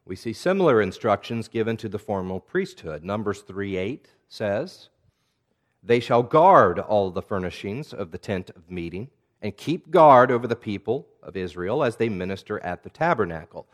we 0.05 0.17
see 0.17 0.33
similar 0.33 0.81
instructions 0.81 1.49
given 1.49 1.77
to 1.77 1.89
the 1.89 1.99
formal 1.99 2.41
priesthood. 2.41 3.05
Numbers 3.05 3.43
3 3.43 3.77
8 3.77 4.09
says, 4.29 4.89
They 5.83 6.01
shall 6.01 6.23
guard 6.23 6.79
all 6.79 7.11
the 7.11 7.23
furnishings 7.23 7.93
of 7.93 8.11
the 8.11 8.19
tent 8.19 8.51
of 8.51 8.71
meeting 8.71 9.11
and 9.43 9.57
keep 9.57 9.91
guard 9.91 10.31
over 10.31 10.47
the 10.47 10.57
people 10.57 11.07
of 11.23 11.37
Israel 11.37 11.85
as 11.85 11.97
they 11.97 12.09
minister 12.09 12.59
at 12.61 12.83
the 12.83 12.91
tabernacle. 12.91 13.67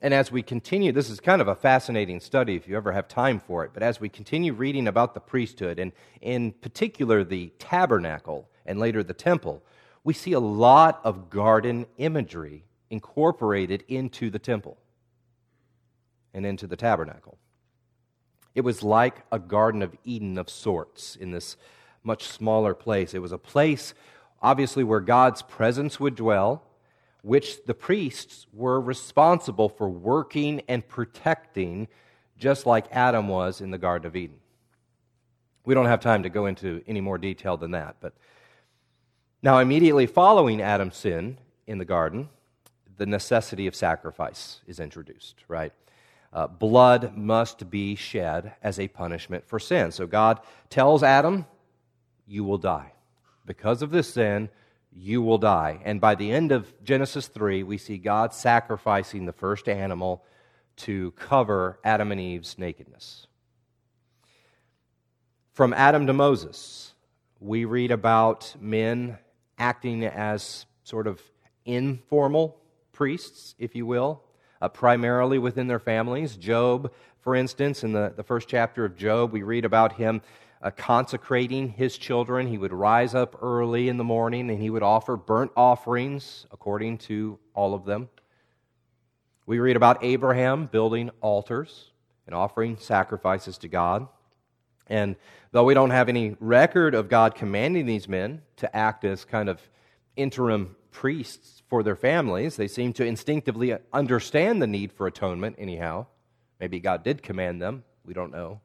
And 0.00 0.12
as 0.12 0.30
we 0.30 0.42
continue, 0.42 0.92
this 0.92 1.10
is 1.10 1.20
kind 1.20 1.40
of 1.40 1.48
a 1.48 1.54
fascinating 1.54 2.20
study 2.20 2.54
if 2.54 2.68
you 2.68 2.76
ever 2.76 2.92
have 2.92 3.08
time 3.08 3.40
for 3.40 3.64
it, 3.64 3.70
but 3.72 3.82
as 3.82 3.98
we 3.98 4.08
continue 4.08 4.52
reading 4.52 4.86
about 4.86 5.14
the 5.14 5.20
priesthood, 5.20 5.78
and 5.78 5.92
in 6.20 6.52
particular 6.52 7.24
the 7.24 7.48
tabernacle, 7.58 8.48
and 8.66 8.78
later 8.78 9.02
the 9.02 9.14
temple, 9.14 9.62
we 10.04 10.12
see 10.12 10.32
a 10.32 10.40
lot 10.40 11.00
of 11.04 11.30
garden 11.30 11.86
imagery 11.96 12.64
incorporated 12.90 13.84
into 13.88 14.30
the 14.30 14.38
temple 14.38 14.76
and 16.32 16.44
into 16.44 16.66
the 16.66 16.76
tabernacle. 16.76 17.38
It 18.54 18.64
was 18.64 18.82
like 18.82 19.22
a 19.30 19.38
Garden 19.38 19.82
of 19.82 19.94
Eden 20.04 20.38
of 20.38 20.48
sorts 20.48 21.16
in 21.16 21.30
this 21.30 21.56
much 22.02 22.26
smaller 22.26 22.74
place. 22.74 23.12
It 23.12 23.20
was 23.20 23.32
a 23.32 23.38
place, 23.38 23.92
obviously, 24.40 24.84
where 24.84 25.00
God's 25.00 25.42
presence 25.42 26.00
would 26.00 26.14
dwell, 26.14 26.62
which 27.22 27.64
the 27.66 27.74
priests 27.74 28.46
were 28.52 28.80
responsible 28.80 29.68
for 29.68 29.88
working 29.88 30.62
and 30.68 30.86
protecting, 30.86 31.88
just 32.38 32.64
like 32.64 32.86
Adam 32.92 33.28
was 33.28 33.60
in 33.60 33.70
the 33.70 33.78
Garden 33.78 34.06
of 34.06 34.16
Eden. 34.16 34.38
We 35.66 35.74
don't 35.74 35.86
have 35.86 36.00
time 36.00 36.22
to 36.22 36.30
go 36.30 36.46
into 36.46 36.82
any 36.86 37.00
more 37.00 37.18
detail 37.18 37.56
than 37.56 37.72
that, 37.72 37.96
but 38.00 38.14
now, 39.42 39.58
immediately 39.58 40.06
following 40.06 40.60
Adam's 40.60 40.96
sin 40.96 41.38
in 41.66 41.78
the 41.78 41.84
garden, 41.84 42.28
the 42.96 43.06
necessity 43.06 43.66
of 43.66 43.74
sacrifice 43.74 44.60
is 44.66 44.80
introduced, 44.80 45.36
right? 45.48 45.72
Uh, 46.32 46.46
blood 46.46 47.16
must 47.16 47.70
be 47.70 47.94
shed 47.94 48.54
as 48.62 48.78
a 48.78 48.88
punishment 48.88 49.46
for 49.46 49.58
sin. 49.58 49.90
So 49.92 50.06
God 50.06 50.40
tells 50.70 51.02
Adam, 51.02 51.46
You 52.26 52.44
will 52.44 52.58
die. 52.58 52.92
Because 53.44 53.82
of 53.82 53.90
this 53.90 54.12
sin, 54.12 54.48
you 54.92 55.22
will 55.22 55.38
die. 55.38 55.80
And 55.84 56.00
by 56.00 56.14
the 56.14 56.32
end 56.32 56.50
of 56.50 56.72
Genesis 56.82 57.28
3, 57.28 57.62
we 57.62 57.78
see 57.78 57.98
God 57.98 58.32
sacrificing 58.34 59.26
the 59.26 59.32
first 59.32 59.68
animal 59.68 60.24
to 60.76 61.12
cover 61.12 61.78
Adam 61.84 62.10
and 62.12 62.20
Eve's 62.20 62.58
nakedness. 62.58 63.26
From 65.52 65.72
Adam 65.72 66.06
to 66.06 66.12
Moses, 66.12 66.94
we 67.40 67.64
read 67.64 67.90
about 67.90 68.54
men 68.60 69.18
acting 69.58 70.04
as 70.04 70.66
sort 70.84 71.06
of 71.06 71.20
informal 71.64 72.58
priests, 72.92 73.54
if 73.58 73.74
you 73.74 73.86
will, 73.86 74.22
uh, 74.60 74.68
primarily 74.68 75.38
within 75.38 75.66
their 75.66 75.78
families. 75.78 76.36
Job, 76.36 76.92
for 77.20 77.34
instance, 77.34 77.84
in 77.84 77.92
the, 77.92 78.12
the 78.16 78.22
first 78.22 78.48
chapter 78.48 78.84
of 78.84 78.96
Job, 78.96 79.32
we 79.32 79.42
read 79.42 79.64
about 79.64 79.94
him 79.94 80.22
uh, 80.62 80.70
consecrating 80.70 81.68
his 81.68 81.98
children. 81.98 82.46
He 82.46 82.58
would 82.58 82.72
rise 82.72 83.14
up 83.14 83.36
early 83.42 83.88
in 83.88 83.96
the 83.96 84.04
morning 84.04 84.50
and 84.50 84.58
he 84.60 84.70
would 84.70 84.82
offer 84.82 85.16
burnt 85.16 85.52
offerings 85.56 86.46
according 86.50 86.98
to 86.98 87.38
all 87.54 87.74
of 87.74 87.84
them. 87.84 88.08
We 89.44 89.58
read 89.58 89.76
about 89.76 90.02
Abraham 90.02 90.66
building 90.66 91.10
altars 91.20 91.92
and 92.26 92.34
offering 92.34 92.76
sacrifices 92.78 93.58
to 93.58 93.68
God. 93.68 94.08
And 94.88 95.16
though 95.52 95.64
we 95.64 95.74
don't 95.74 95.90
have 95.90 96.08
any 96.08 96.36
record 96.40 96.94
of 96.94 97.08
God 97.08 97.34
commanding 97.34 97.86
these 97.86 98.08
men 98.08 98.42
to 98.56 98.76
act 98.76 99.04
as 99.04 99.24
kind 99.24 99.48
of 99.48 99.60
interim 100.16 100.76
priests 100.90 101.62
for 101.68 101.82
their 101.82 101.96
families, 101.96 102.56
they 102.56 102.68
seem 102.68 102.92
to 102.94 103.04
instinctively 103.04 103.76
understand 103.92 104.62
the 104.62 104.66
need 104.66 104.92
for 104.92 105.06
atonement, 105.06 105.56
anyhow. 105.58 106.06
Maybe 106.60 106.80
God 106.80 107.02
did 107.02 107.22
command 107.22 107.60
them. 107.60 107.84
We 108.04 108.14
don't 108.14 108.32
know. 108.32 108.60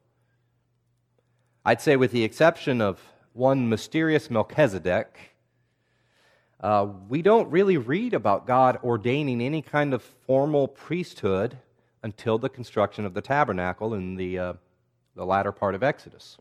I'd 1.65 1.81
say, 1.81 1.95
with 1.95 2.11
the 2.11 2.23
exception 2.23 2.81
of 2.81 3.01
one 3.33 3.69
mysterious 3.69 4.29
Melchizedek, 4.29 5.17
uh, 6.59 6.87
we 7.09 7.21
don't 7.21 7.49
really 7.49 7.77
read 7.77 8.13
about 8.13 8.45
God 8.45 8.79
ordaining 8.83 9.41
any 9.41 9.61
kind 9.61 9.93
of 9.93 10.03
formal 10.03 10.67
priesthood 10.67 11.57
until 12.03 12.37
the 12.37 12.49
construction 12.49 13.05
of 13.05 13.13
the 13.13 13.21
tabernacle 13.21 13.93
in 13.93 14.15
the. 14.15 14.39
Uh, 14.39 14.53
the 15.15 15.25
latter 15.25 15.51
part 15.51 15.75
of 15.75 15.83
Exodus. 15.83 16.37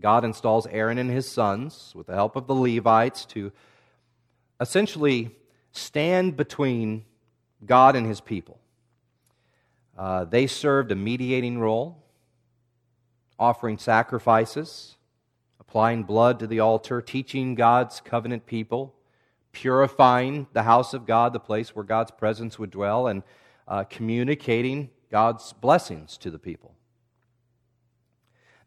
God 0.00 0.24
installs 0.24 0.66
Aaron 0.66 0.98
and 0.98 1.10
his 1.10 1.28
sons, 1.28 1.92
with 1.94 2.06
the 2.06 2.14
help 2.14 2.36
of 2.36 2.46
the 2.46 2.54
Levites, 2.54 3.24
to 3.26 3.50
essentially 4.60 5.34
stand 5.72 6.36
between 6.36 7.04
God 7.64 7.96
and 7.96 8.06
his 8.06 8.20
people. 8.20 8.58
Uh, 9.96 10.24
they 10.24 10.46
served 10.46 10.92
a 10.92 10.96
mediating 10.96 11.58
role, 11.58 12.00
offering 13.38 13.78
sacrifices, 13.78 14.96
applying 15.58 16.04
blood 16.04 16.38
to 16.38 16.46
the 16.46 16.60
altar, 16.60 17.02
teaching 17.02 17.56
God's 17.56 18.00
covenant 18.00 18.46
people, 18.46 18.94
purifying 19.50 20.46
the 20.52 20.62
house 20.62 20.94
of 20.94 21.06
God, 21.06 21.32
the 21.32 21.40
place 21.40 21.74
where 21.74 21.84
God's 21.84 22.12
presence 22.12 22.58
would 22.58 22.70
dwell, 22.70 23.08
and 23.08 23.24
uh, 23.66 23.82
communicating 23.84 24.90
God's 25.10 25.52
blessings 25.52 26.16
to 26.18 26.30
the 26.30 26.38
people. 26.38 26.74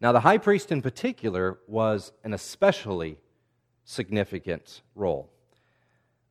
Now, 0.02 0.12
the 0.12 0.22
high 0.22 0.40
priest 0.40 0.72
in 0.72 0.82
particular 0.82 1.60
was 1.68 2.12
an 2.24 2.34
especially 2.34 3.20
significant 3.86 4.82
role. 4.96 5.30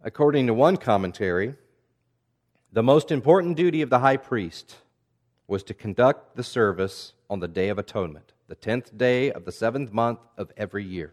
According 0.03 0.49
to 0.49 0.55
one 0.55 0.77
commentary, 0.77 1.55
the 2.73 2.83
most 2.83 3.13
important 3.13 3.57
duty 3.57 3.81
of 3.81 3.89
the 3.89 4.01
high 4.01 4.17
priest 4.17 4.79
was 5.47 5.63
to 5.65 5.75
conduct 5.75 6.35
the 6.35 6.43
service 6.43 7.13
on 7.29 7.39
the 7.39 7.47
Day 7.47 7.69
of 7.69 7.79
Atonement, 7.79 8.33
the 8.49 8.57
tenth 8.57 8.97
day 8.99 9.31
of 9.31 9.45
the 9.45 9.53
seventh 9.53 9.93
month 9.93 10.19
of 10.37 10.51
every 10.57 10.85
year. 10.85 11.13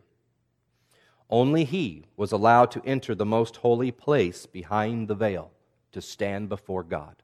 Only 1.29 1.63
he 1.63 2.05
was 2.15 2.31
allowed 2.31 2.71
to 2.71 2.81
enter 2.85 3.13
the 3.13 3.25
most 3.25 3.57
holy 3.57 3.91
place 3.91 4.47
behind 4.47 5.07
the 5.07 5.15
veil 5.15 5.51
to 5.91 6.01
stand 6.01 6.49
before 6.49 6.83
God. 6.83 7.17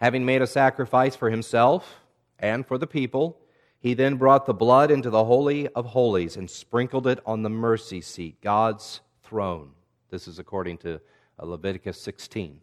Having 0.00 0.26
made 0.26 0.42
a 0.42 0.46
sacrifice 0.46 1.16
for 1.16 1.30
himself 1.30 2.00
and 2.38 2.64
for 2.64 2.78
the 2.78 2.86
people, 2.86 3.40
he 3.86 3.94
then 3.94 4.16
brought 4.16 4.46
the 4.46 4.52
blood 4.52 4.90
into 4.90 5.10
the 5.10 5.26
Holy 5.26 5.68
of 5.68 5.86
Holies 5.86 6.36
and 6.36 6.50
sprinkled 6.50 7.06
it 7.06 7.20
on 7.24 7.44
the 7.44 7.48
mercy 7.48 8.00
seat, 8.00 8.40
God's 8.40 9.00
throne. 9.22 9.70
This 10.10 10.26
is 10.26 10.40
according 10.40 10.78
to 10.78 11.00
uh, 11.38 11.46
Leviticus 11.46 12.00
16. 12.00 12.58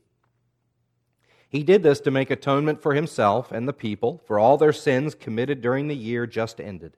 He 1.47 1.63
did 1.63 1.81
this 1.81 2.01
to 2.01 2.11
make 2.11 2.29
atonement 2.29 2.81
for 2.81 2.93
himself 2.93 3.53
and 3.53 3.69
the 3.69 3.71
people 3.71 4.21
for 4.25 4.37
all 4.37 4.57
their 4.57 4.73
sins 4.73 5.15
committed 5.15 5.61
during 5.61 5.87
the 5.87 5.95
year 5.95 6.27
just 6.27 6.59
ended. 6.59 6.97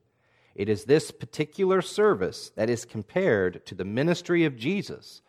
It 0.56 0.70
is 0.70 0.86
this 0.86 1.12
particular 1.12 1.84
service 1.84 2.50
that 2.56 2.68
is 2.68 2.84
compared 2.84 3.64
to 3.68 3.76
the 3.76 3.86
ministry 3.86 4.44
of 4.44 4.58
Jesus 4.58 5.22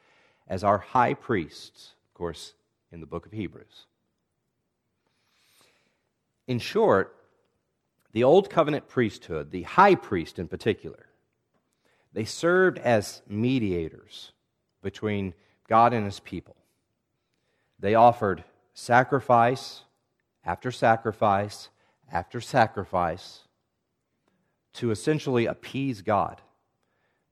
as 0.49 0.65
our 0.65 0.79
high 0.79 1.13
priest, 1.13 1.93
of 2.09 2.15
course, 2.15 2.55
in 2.91 3.01
the 3.01 3.07
book 3.07 3.27
of 3.27 3.33
Hebrews. 3.33 3.85
In 6.47 6.59
short, 6.59 7.13
the 8.13 8.25
Old 8.25 8.51
Covenant 8.51 8.89
priesthood, 8.89 9.51
the 9.51 9.63
high 9.63 9.95
priest 9.95 10.39
in 10.39 10.49
particular, 10.49 11.07
they 12.13 12.25
served 12.25 12.79
as 12.79 13.23
mediators 13.29 14.33
between 14.83 15.35
God 15.69 15.93
and 15.93 16.05
his 16.07 16.21
people. 16.21 16.57
They 17.79 17.95
offered 17.95 18.45
sacrifice 18.73 19.83
after 20.45 20.71
sacrifice 20.71 21.69
after 22.11 22.41
sacrifice 22.41 23.43
to 24.75 24.91
essentially 24.91 25.47
appease 25.47 26.03
God, 26.03 26.41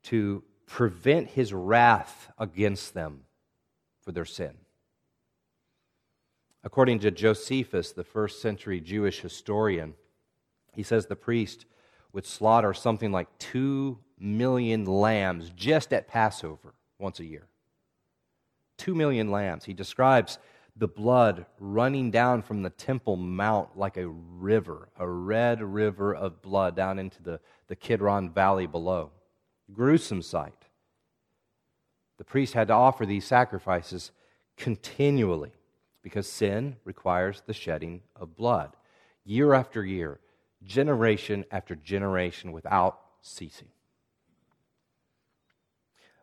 to 0.04 0.42
prevent 0.66 1.30
his 1.30 1.52
wrath 1.52 2.30
against 2.38 2.94
them 2.94 3.20
for 4.02 4.12
their 4.12 4.24
sin. 4.24 4.54
According 6.62 7.00
to 7.00 7.10
Josephus, 7.10 7.92
the 7.92 8.04
first 8.04 8.40
century 8.40 8.80
Jewish 8.80 9.20
historian, 9.20 9.94
he 10.74 10.82
says 10.82 11.06
the 11.06 11.16
priest 11.16 11.66
would 12.12 12.26
slaughter 12.26 12.72
something 12.72 13.12
like 13.12 13.28
two 13.38 13.98
million 14.18 14.84
lambs 14.84 15.50
just 15.56 15.92
at 15.92 16.08
Passover 16.08 16.74
once 16.98 17.20
a 17.20 17.24
year. 17.24 17.48
Two 18.78 18.94
million 18.94 19.30
lambs. 19.30 19.64
He 19.64 19.72
describes 19.72 20.38
the 20.76 20.88
blood 20.88 21.46
running 21.60 22.10
down 22.10 22.42
from 22.42 22.62
the 22.62 22.70
Temple 22.70 23.16
Mount 23.16 23.76
like 23.76 23.96
a 23.96 24.08
river, 24.08 24.88
a 24.98 25.06
red 25.06 25.62
river 25.62 26.14
of 26.14 26.42
blood 26.42 26.74
down 26.74 26.98
into 26.98 27.22
the, 27.22 27.40
the 27.68 27.76
Kidron 27.76 28.30
Valley 28.30 28.66
below. 28.66 29.10
Gruesome 29.72 30.22
sight. 30.22 30.66
The 32.18 32.24
priest 32.24 32.54
had 32.54 32.68
to 32.68 32.74
offer 32.74 33.06
these 33.06 33.24
sacrifices 33.24 34.10
continually 34.56 35.52
because 36.02 36.28
sin 36.28 36.76
requires 36.84 37.42
the 37.46 37.54
shedding 37.54 38.02
of 38.14 38.36
blood. 38.36 38.76
Year 39.24 39.54
after 39.54 39.84
year, 39.84 40.20
generation 40.64 41.44
after 41.50 41.74
generation 41.74 42.52
without 42.52 43.00
ceasing. 43.22 43.68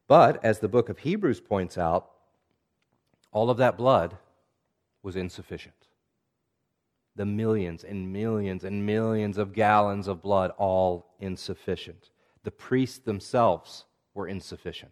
But, 0.08 0.44
as 0.44 0.60
the 0.60 0.68
book 0.68 0.90
of 0.90 1.00
Hebrews 1.00 1.40
points 1.40 1.78
out, 1.78 2.10
all 3.32 3.50
of 3.50 3.58
that 3.58 3.78
blood 3.78 4.18
was 5.04 5.16
insufficient. 5.16 5.88
The 7.16 7.26
millions 7.26 7.84
and 7.84 8.12
millions 8.12 8.64
and 8.64 8.86
millions 8.86 9.38
of 9.38 9.54
gallons 9.54 10.08
of 10.08 10.22
blood, 10.22 10.52
all 10.58 11.16
insufficient. 11.20 12.10
The 12.44 12.52
priests 12.52 13.00
themselves 13.00 13.86
were 14.14 14.28
insufficient. 14.28 14.92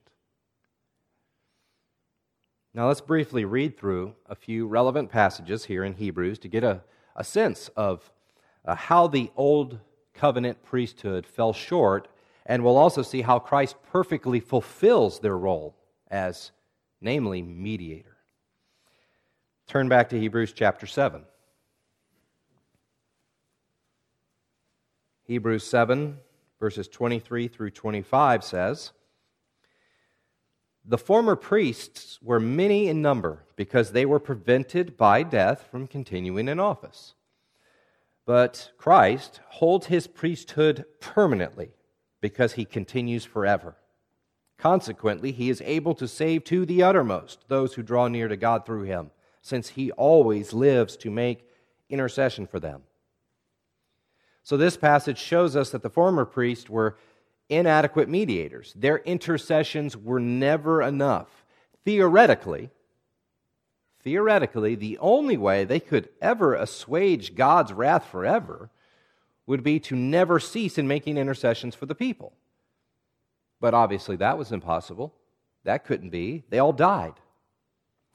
Now, 2.74 2.88
let's 2.88 3.02
briefly 3.02 3.46
read 3.46 3.78
through 3.78 4.16
a 4.28 4.36
few 4.36 4.68
relevant 4.68 5.10
passages 5.10 5.66
here 5.66 5.84
in 5.84 5.96
Hebrews 5.96 6.40
to 6.40 6.48
get 6.48 6.64
a, 6.64 6.82
a 7.16 7.24
sense 7.24 7.70
of 7.76 8.12
uh, 8.66 8.76
how 8.76 9.08
the 9.08 9.32
old 9.36 9.80
covenant 10.14 10.64
priesthood 10.64 11.26
fell 11.26 11.54
short, 11.54 12.08
and 12.46 12.64
we'll 12.64 12.78
also 12.78 13.02
see 13.02 13.22
how 13.22 13.40
Christ 13.40 13.76
perfectly 13.92 14.40
fulfills 14.40 15.20
their 15.20 15.38
role 15.38 15.76
as, 16.10 16.52
namely, 17.02 17.42
mediator. 17.42 18.18
Turn 19.68 19.88
back 19.88 20.10
to 20.10 20.20
Hebrews 20.20 20.54
chapter 20.54 20.88
7. 20.88 21.24
Hebrews 25.24 25.66
7, 25.68 26.18
verses 26.60 26.88
23 26.88 27.48
through 27.48 27.70
25 27.70 28.44
says, 28.44 28.94
The 30.84 30.98
former 30.98 31.36
priests 31.36 32.18
were 32.22 32.40
many 32.40 32.88
in 32.88 33.04
number 33.04 33.44
because 33.56 33.92
they 33.92 34.08
were 34.08 34.20
prevented 34.20 34.98
by 34.98 35.22
death 35.22 35.68
from 35.70 35.86
continuing 35.86 36.48
in 36.48 36.60
office. 36.60 37.14
But 38.30 38.70
Christ 38.78 39.40
holds 39.48 39.88
his 39.88 40.06
priesthood 40.06 40.86
permanently 41.00 41.72
because 42.22 42.54
he 42.54 42.64
continues 42.64 43.26
forever. 43.26 43.76
Consequently, 44.56 45.32
he 45.32 45.50
is 45.50 45.64
able 45.66 45.96
to 45.96 46.08
save 46.08 46.44
to 46.44 46.64
the 46.64 46.84
uttermost 46.84 47.46
those 47.48 47.74
who 47.74 47.82
draw 47.82 48.08
near 48.08 48.28
to 48.28 48.38
God 48.38 48.68
through 48.68 48.84
him, 48.84 49.10
since 49.42 49.70
he 49.70 49.92
always 49.94 50.54
lives 50.54 50.96
to 50.98 51.10
make 51.10 51.50
intercession 51.90 52.46
for 52.46 52.60
them. 52.60 52.84
So, 54.44 54.58
this 54.58 54.78
passage 54.78 55.18
shows 55.18 55.56
us 55.56 55.72
that 55.72 55.82
the 55.82 55.90
former 55.90 56.24
priests 56.24 56.70
were 56.70 57.00
inadequate 57.50 58.10
mediators. 58.10 58.76
Their 58.76 59.00
intercessions 59.00 59.98
were 59.98 60.20
never 60.20 60.84
enough. 60.84 61.44
Theoretically, 61.84 62.70
theoretically, 64.04 64.76
the 64.76 64.98
only 65.00 65.38
way 65.38 65.64
they 65.64 65.80
could 65.80 66.10
ever 66.22 66.56
assuage 66.56 67.36
God's 67.36 67.74
wrath 67.74 68.06
forever 68.06 68.70
would 69.46 69.64
be 69.64 69.80
to 69.80 69.96
never 69.96 70.40
cease 70.40 70.78
in 70.78 70.88
making 70.88 71.18
intercessions 71.18 71.76
for 71.76 71.86
the 71.86 71.96
people. 71.96 72.34
But 73.60 73.74
obviously, 73.74 74.16
that 74.18 74.38
was 74.38 74.52
impossible. 74.52 75.14
That 75.64 75.86
couldn't 75.86 76.12
be. 76.12 76.44
They 76.50 76.60
all 76.60 76.74
died. 76.74 77.16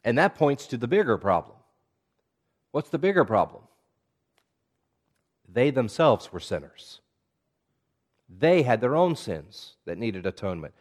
And 0.04 0.16
that 0.18 0.34
points 0.34 0.66
to 0.68 0.76
the 0.76 0.88
bigger 0.88 1.18
problem. 1.18 1.56
What's 2.70 2.90
the 2.90 2.98
bigger 2.98 3.24
problem? 3.24 3.62
They 5.48 5.70
themselves 5.70 6.32
were 6.32 6.40
sinners. 6.40 7.00
They 8.28 8.62
had 8.62 8.80
their 8.80 8.96
own 8.96 9.16
sins 9.16 9.74
that 9.84 9.98
needed 9.98 10.26
atonement. 10.26 10.74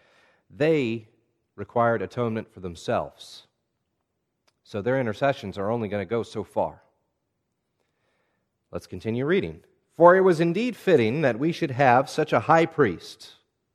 They 0.50 1.08
required 1.56 2.02
atonement 2.02 2.52
for 2.54 2.62
themselves. 2.62 3.44
So 4.64 4.82
their 4.82 5.00
intercessions 5.00 5.58
are 5.58 5.70
only 5.70 5.88
going 5.88 6.02
to 6.02 6.10
go 6.10 6.24
so 6.24 6.44
far. 6.44 6.82
Let's 8.72 8.88
continue 8.88 9.26
reading. 9.26 9.62
For 9.94 10.16
it 10.16 10.22
was 10.22 10.40
indeed 10.40 10.76
fitting 10.76 11.22
that 11.22 11.38
we 11.38 11.52
should 11.52 11.72
have 11.72 12.10
such 12.10 12.34
a 12.34 12.42
high 12.42 12.66
priest, 12.66 13.34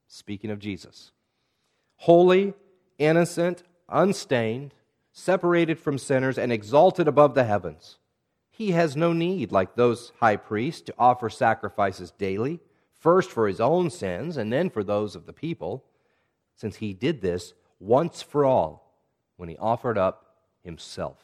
speaking 0.09 0.51
of 0.51 0.59
Jesus, 0.59 1.13
holy, 1.97 2.55
innocent, 2.99 3.63
unstained, 3.89 4.75
separated 5.13 5.79
from 5.79 5.99
sinners, 5.99 6.39
and 6.39 6.51
exalted 6.51 7.07
above 7.07 7.35
the 7.35 7.45
heavens. 7.45 7.99
He 8.51 8.73
has 8.73 8.97
no 8.97 9.13
need, 9.13 9.53
like 9.53 9.77
those 9.77 10.13
high 10.19 10.37
priests, 10.37 10.83
to 10.83 10.95
offer 10.99 11.31
sacrifices 11.31 12.11
daily, 12.11 12.59
first 12.99 13.31
for 13.31 13.47
his 13.47 13.61
own 13.61 13.91
sins 13.91 14.37
and 14.37 14.53
then 14.53 14.71
for 14.71 14.83
those 14.83 15.15
of 15.15 15.27
the 15.27 15.33
people, 15.33 15.85
since 16.57 16.77
he 16.77 16.93
did 16.93 17.21
this 17.21 17.55
once 17.79 18.21
for 18.21 18.45
all 18.45 18.97
when 19.37 19.49
he 19.49 19.57
offered 19.59 19.97
up 19.97 20.28
himself. 20.69 21.17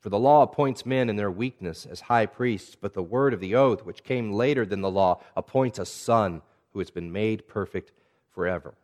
For 0.00 0.10
the 0.10 0.18
law 0.18 0.42
appoints 0.42 0.84
men 0.84 1.08
in 1.08 1.16
their 1.16 1.30
weakness 1.30 1.86
as 1.86 2.02
high 2.02 2.26
priests, 2.26 2.76
but 2.78 2.94
the 2.94 3.02
word 3.02 3.32
of 3.32 3.40
the 3.40 3.54
oath, 3.54 3.84
which 3.84 4.04
came 4.04 4.32
later 4.32 4.66
than 4.66 4.80
the 4.80 4.90
law, 4.90 5.22
appoints 5.36 5.78
a 5.78 5.86
son 5.86 6.42
who 6.72 6.80
has 6.80 6.90
been 6.90 7.12
made 7.12 7.48
perfect 7.48 7.92
forever. 8.34 8.74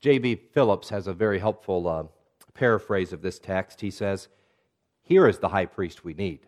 J.B. 0.00 0.36
Phillips 0.52 0.88
has 0.88 1.06
a 1.06 1.12
very 1.12 1.38
helpful 1.38 1.86
uh, 1.86 2.04
paraphrase 2.54 3.12
of 3.12 3.22
this 3.22 3.38
text. 3.38 3.82
He 3.82 3.90
says, 3.90 4.28
Here 5.02 5.28
is 5.28 5.38
the 5.38 5.48
high 5.48 5.66
priest 5.66 6.04
we 6.04 6.14
need 6.14 6.40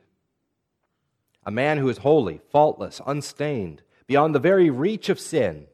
a 1.47 1.51
man 1.51 1.79
who 1.79 1.89
is 1.89 1.99
holy, 1.99 2.41
faultless, 2.51 3.01
unstained, 3.07 3.83
beyond 4.07 4.35
the 4.35 4.39
very 4.39 4.69
reach 4.71 5.09
of 5.09 5.19
sin, 5.19 5.67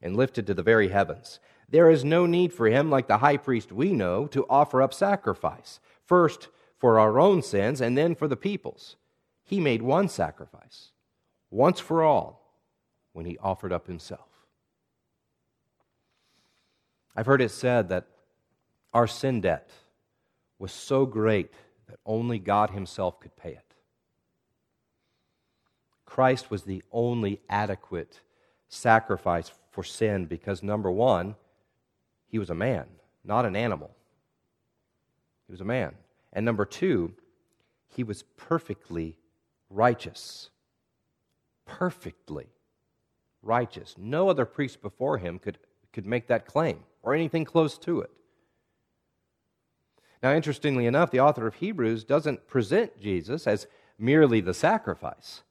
and 0.00 0.16
lifted 0.16 0.46
to 0.46 0.54
the 0.54 0.62
very 0.62 0.88
heavens. 0.88 1.38
There 1.72 1.90
is 1.90 2.04
no 2.04 2.26
need 2.26 2.52
for 2.52 2.68
him, 2.68 2.90
like 2.90 3.08
the 3.08 3.18
high 3.18 3.38
priest 3.38 3.72
we 3.72 3.92
know, 3.92 4.26
to 4.28 4.46
offer 4.48 4.82
up 4.82 4.92
sacrifice, 4.92 5.80
first 6.04 6.48
for 6.78 7.00
our 7.00 7.18
own 7.18 7.42
sins 7.42 7.80
and 7.80 7.96
then 7.96 8.14
for 8.14 8.28
the 8.28 8.36
people's. 8.36 8.96
He 9.42 9.58
made 9.58 9.80
one 9.80 10.08
sacrifice, 10.08 10.90
once 11.50 11.80
for 11.80 12.02
all, 12.02 12.58
when 13.14 13.24
he 13.24 13.38
offered 13.38 13.72
up 13.72 13.86
himself. 13.86 14.28
I've 17.16 17.26
heard 17.26 17.42
it 17.42 17.50
said 17.50 17.88
that 17.88 18.06
our 18.92 19.06
sin 19.06 19.40
debt 19.40 19.70
was 20.58 20.72
so 20.72 21.06
great 21.06 21.52
that 21.88 21.98
only 22.06 22.38
God 22.38 22.70
Himself 22.70 23.18
could 23.20 23.36
pay 23.36 23.50
it. 23.50 23.74
Christ 26.04 26.50
was 26.50 26.62
the 26.62 26.82
only 26.92 27.40
adequate 27.48 28.20
sacrifice 28.68 29.50
for 29.70 29.82
sin 29.82 30.26
because, 30.26 30.62
number 30.62 30.90
one, 30.90 31.36
He 32.32 32.38
was 32.38 32.50
a 32.50 32.54
man, 32.54 32.86
not 33.24 33.44
an 33.44 33.54
animal. 33.54 33.94
He 35.46 35.52
was 35.52 35.60
a 35.60 35.64
man. 35.64 35.94
And 36.32 36.44
number 36.44 36.64
two, 36.64 37.12
He 37.88 38.02
was 38.02 38.24
perfectly 38.36 39.18
righteous. 39.68 40.48
Perfectly 41.66 42.46
righteous. 43.42 43.94
No 43.98 44.30
other 44.30 44.46
priest 44.46 44.80
before 44.80 45.18
him 45.18 45.38
could, 45.38 45.58
could 45.92 46.06
make 46.06 46.28
that 46.28 46.46
claim 46.46 46.78
or 47.02 47.14
anything 47.14 47.44
close 47.44 47.76
to 47.78 48.00
it. 48.00 48.10
Now, 50.22 50.32
interestingly 50.32 50.86
enough, 50.86 51.10
the 51.10 51.20
author 51.20 51.46
of 51.46 51.56
Hebrews 51.56 52.04
doesn't 52.04 52.46
present 52.46 52.98
Jesus 52.98 53.46
as 53.46 53.66
merely 53.98 54.40
the 54.40 54.54
sacrifice, 54.54 55.42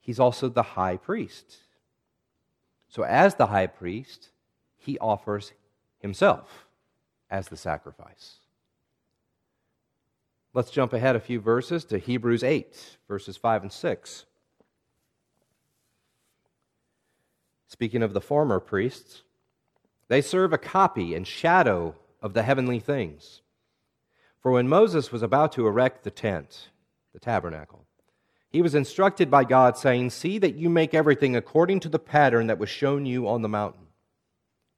he's 0.00 0.18
also 0.18 0.48
the 0.48 0.62
high 0.62 0.96
priest. 0.96 1.58
So, 2.88 3.02
as 3.02 3.34
the 3.34 3.46
high 3.46 3.66
priest, 3.66 4.30
he 4.76 4.98
offers 4.98 5.52
himself 6.04 6.66
as 7.30 7.48
the 7.48 7.56
sacrifice. 7.56 8.36
Let's 10.52 10.70
jump 10.70 10.92
ahead 10.92 11.16
a 11.16 11.20
few 11.20 11.40
verses 11.40 11.86
to 11.86 11.98
Hebrews 11.98 12.44
8, 12.44 12.98
verses 13.08 13.38
5 13.38 13.62
and 13.62 13.72
6. 13.72 14.26
Speaking 17.68 18.02
of 18.02 18.12
the 18.12 18.20
former 18.20 18.60
priests, 18.60 19.22
they 20.08 20.20
serve 20.20 20.52
a 20.52 20.58
copy 20.58 21.14
and 21.14 21.26
shadow 21.26 21.94
of 22.20 22.34
the 22.34 22.42
heavenly 22.42 22.80
things. 22.80 23.40
For 24.40 24.52
when 24.52 24.68
Moses 24.68 25.10
was 25.10 25.22
about 25.22 25.52
to 25.52 25.66
erect 25.66 26.04
the 26.04 26.10
tent, 26.10 26.68
the 27.14 27.18
tabernacle, 27.18 27.86
he 28.50 28.60
was 28.60 28.74
instructed 28.74 29.30
by 29.30 29.44
God, 29.44 29.78
saying, 29.78 30.10
See 30.10 30.36
that 30.38 30.54
you 30.54 30.68
make 30.68 30.92
everything 30.92 31.34
according 31.34 31.80
to 31.80 31.88
the 31.88 31.98
pattern 31.98 32.48
that 32.48 32.58
was 32.58 32.68
shown 32.68 33.06
you 33.06 33.26
on 33.26 33.40
the 33.40 33.48
mountain. 33.48 33.86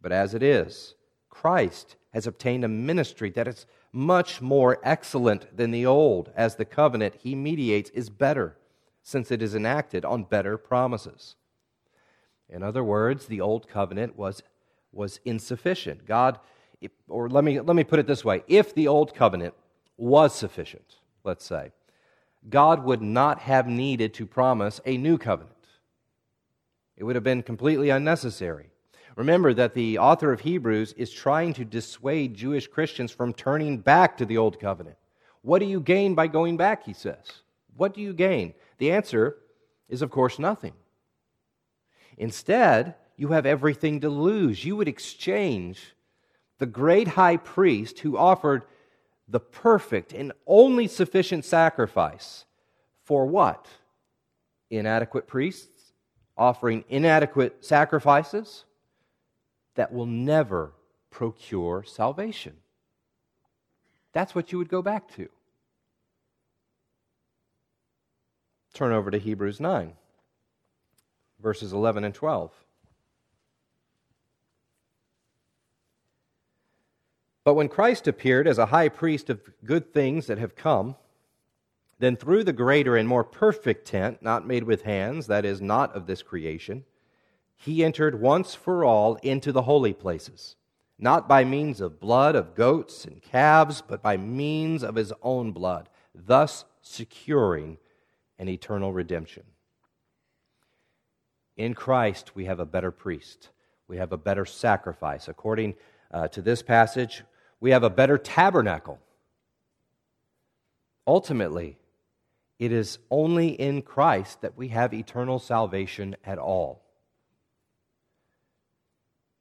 But 0.01 0.13
as 0.13 0.33
it 0.33 0.43
is, 0.43 0.95
Christ 1.41 1.97
has 2.15 2.27
obtained 2.27 2.65
a 2.65 2.69
ministry 2.69 3.29
that 3.31 3.47
is 3.47 3.67
much 3.93 4.41
more 4.41 4.79
excellent 4.83 5.55
than 5.55 5.71
the 5.71 5.85
old, 5.85 6.33
as 6.35 6.57
the 6.57 6.65
covenant 6.65 7.15
he 7.23 7.35
mediates 7.35 7.91
is 7.91 8.09
better, 8.09 8.57
since 9.03 9.31
it 9.31 9.43
is 9.43 9.55
enacted 9.55 10.03
on 10.03 10.25
better 10.25 10.57
promises. 10.57 11.37
In 12.49 12.63
other 12.63 12.83
words, 12.83 13.27
the 13.27 13.43
old 13.43 13.69
covenant 13.69 14.17
was, 14.17 14.43
was 14.93 15.21
insufficient. 15.27 16.07
God, 16.07 16.41
or 17.07 17.29
let 17.29 17.45
me, 17.45 17.61
let 17.61 17.77
me 17.77 17.85
put 17.85 17.99
it 17.99 18.07
this 18.07 18.25
way 18.25 18.43
if 18.49 18.75
the 18.75 18.89
old 18.89 19.15
covenant 19.15 19.53
was 19.99 20.35
sufficient, 20.35 20.97
let's 21.23 21.45
say, 21.45 21.71
God 22.49 22.83
would 22.83 23.03
not 23.03 23.41
have 23.41 23.67
needed 23.67 24.15
to 24.15 24.27
promise 24.27 24.81
a 24.87 24.97
new 24.97 25.19
covenant. 25.19 25.53
It 26.97 27.05
would 27.05 27.15
have 27.15 27.25
been 27.25 27.43
completely 27.43 27.91
unnecessary. 27.91 28.71
Remember 29.17 29.55
that 29.55 29.73
the 29.73 29.99
author 29.99 30.31
of 30.31 30.41
Hebrews 30.41 30.93
is 30.93 31.11
trying 31.11 31.55
to 31.55 31.65
dissuade 31.65 32.35
Jewish 32.35 32.69
Christians 32.69 33.11
from 33.11 33.33
turning 33.33 33.79
back 33.79 34.19
to 34.19 34.27
the 34.27 34.37
old 34.37 34.61
covenant. 34.61 34.97
What 35.41 35.59
do 35.61 35.65
you 35.65 35.81
gain 35.81 36.15
by 36.15 36.27
going 36.27 36.59
back, 36.59 36.85
he 36.85 36.93
says? 36.93 37.25
What 37.77 37.95
do 37.95 38.03
you 38.03 38.13
gain? 38.13 38.53
The 38.77 38.93
answer 38.93 39.39
is, 39.89 40.03
of 40.03 40.11
course, 40.11 40.39
nothing. 40.39 40.75
Instead, 42.19 42.95
you 43.17 43.29
have 43.29 43.47
everything 43.47 44.01
to 44.01 44.11
lose. 44.11 44.65
You 44.65 44.77
would 44.77 44.89
exchange 44.89 45.95
the 46.59 46.67
great 46.67 47.09
high 47.09 47.39
priest 47.39 48.01
who 48.01 48.19
offered 48.19 48.65
the 49.29 49.41
perfect 49.41 50.13
and 50.13 50.33
only 50.47 50.87
sufficient 50.87 51.45
sacrifice 51.45 52.45
for 53.03 53.25
what? 53.25 53.67
Inadequate 54.71 55.27
priests 55.27 55.93
offering 56.37 56.85
inadequate 56.91 57.65
sacrifices 57.65 58.66
that 59.77 59.93
will 59.93 60.07
never 60.07 60.73
procure 61.11 61.85
salvation. 61.85 62.55
That's 64.13 64.35
what 64.35 64.53
you 64.53 64.59
would 64.59 64.69
go 64.69 64.83
back 64.83 65.15
to. 65.17 65.29
Turn 68.75 68.93
over 68.93 69.11
to 69.11 69.19
Hebrews 69.19 69.61
9 69.61 69.95
verses 71.41 71.73
11 71.73 72.05
and 72.05 72.15
12. 72.15 72.51
But 77.45 77.55
when 77.55 77.69
Christ 77.69 78.09
appeared 78.09 78.49
as 78.49 78.59
a 78.59 78.67
high 78.67 78.89
priest 78.89 79.31
of 79.31 79.41
good 79.65 79.93
things 79.93 80.27
that 80.27 80.39
have 80.39 80.57
come, 80.57 80.97
Then 81.99 82.17
through 82.17 82.45
the 82.45 82.53
greater 82.53 82.97
and 82.97 83.09
more 83.09 83.25
perfect 83.25 83.87
tent, 83.87 84.23
not 84.23 84.47
made 84.47 84.65
with 84.65 84.83
hands, 84.83 85.27
that 85.29 85.45
is, 85.45 85.61
not 85.63 85.95
of 85.95 86.07
this 86.07 86.23
creation, 86.23 86.85
he 87.57 87.85
entered 87.85 88.21
once 88.21 88.55
for 88.55 88.85
all 88.85 89.17
into 89.17 89.51
the 89.53 89.63
holy 89.63 89.93
places, 89.93 90.57
not 90.99 91.29
by 91.29 91.45
means 91.45 91.81
of 91.81 92.01
blood 92.01 92.37
of 92.37 92.55
goats 92.55 93.05
and 93.05 93.23
calves, 93.23 93.83
but 93.87 94.03
by 94.03 94.17
means 94.17 94.83
of 94.83 94.95
his 94.95 95.13
own 95.23 95.53
blood, 95.53 95.89
thus 96.15 96.65
securing 96.83 97.79
an 98.39 98.49
eternal 98.49 98.93
redemption. 98.93 99.43
In 101.57 101.75
Christ, 101.75 102.37
we 102.37 102.45
have 102.45 102.61
a 102.61 102.67
better 102.67 102.91
priest. 102.91 103.49
We 103.89 103.97
have 103.97 104.13
a 104.13 104.19
better 104.19 104.45
sacrifice. 104.45 105.29
According 105.29 105.75
uh, 106.13 106.29
to 106.29 106.43
this 106.43 106.63
passage, 106.63 107.25
we 107.61 107.71
have 107.71 107.83
a 107.83 107.91
better 107.91 108.19
tabernacle. 108.19 108.99
Ultimately, 111.07 111.79
it 112.59 112.73
is 112.73 112.99
only 113.11 113.49
in 113.49 113.83
Christ 113.83 114.43
that 114.43 114.57
we 114.57 114.69
have 114.69 114.93
eternal 114.93 115.39
salvation 115.39 116.17
at 116.25 116.39
all. 116.39 116.83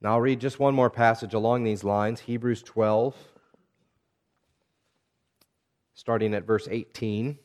Now, 0.06 0.12
I'll 0.12 0.20
read 0.20 0.38
just 0.38 0.60
one 0.60 0.72
more 0.72 0.88
passage 0.88 1.34
along 1.34 1.64
these 1.64 1.82
lines 1.82 2.20
Hebrews 2.20 2.62
12, 2.62 3.16
starting 5.94 6.32
at 6.32 6.46
verse 6.46 6.68
18. 6.70 7.36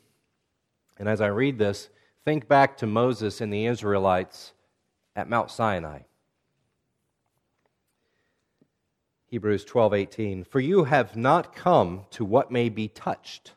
And 1.00 1.10
as 1.10 1.22
I 1.22 1.26
read 1.30 1.58
this, 1.58 1.90
think 2.24 2.48
back 2.48 2.78
to 2.78 2.86
Moses 2.86 3.42
and 3.42 3.52
the 3.52 3.66
Israelites 3.66 4.54
at 5.16 5.28
Mount 5.28 5.50
Sinai. 5.50 6.02
Hebrews 9.26 9.66
12:18 9.66 10.46
For 10.46 10.60
you 10.60 10.84
have 10.84 11.16
not 11.16 11.56
come 11.56 12.06
to 12.12 12.24
what 12.24 12.52
may 12.52 12.70
be 12.70 12.88
touched 12.88 13.54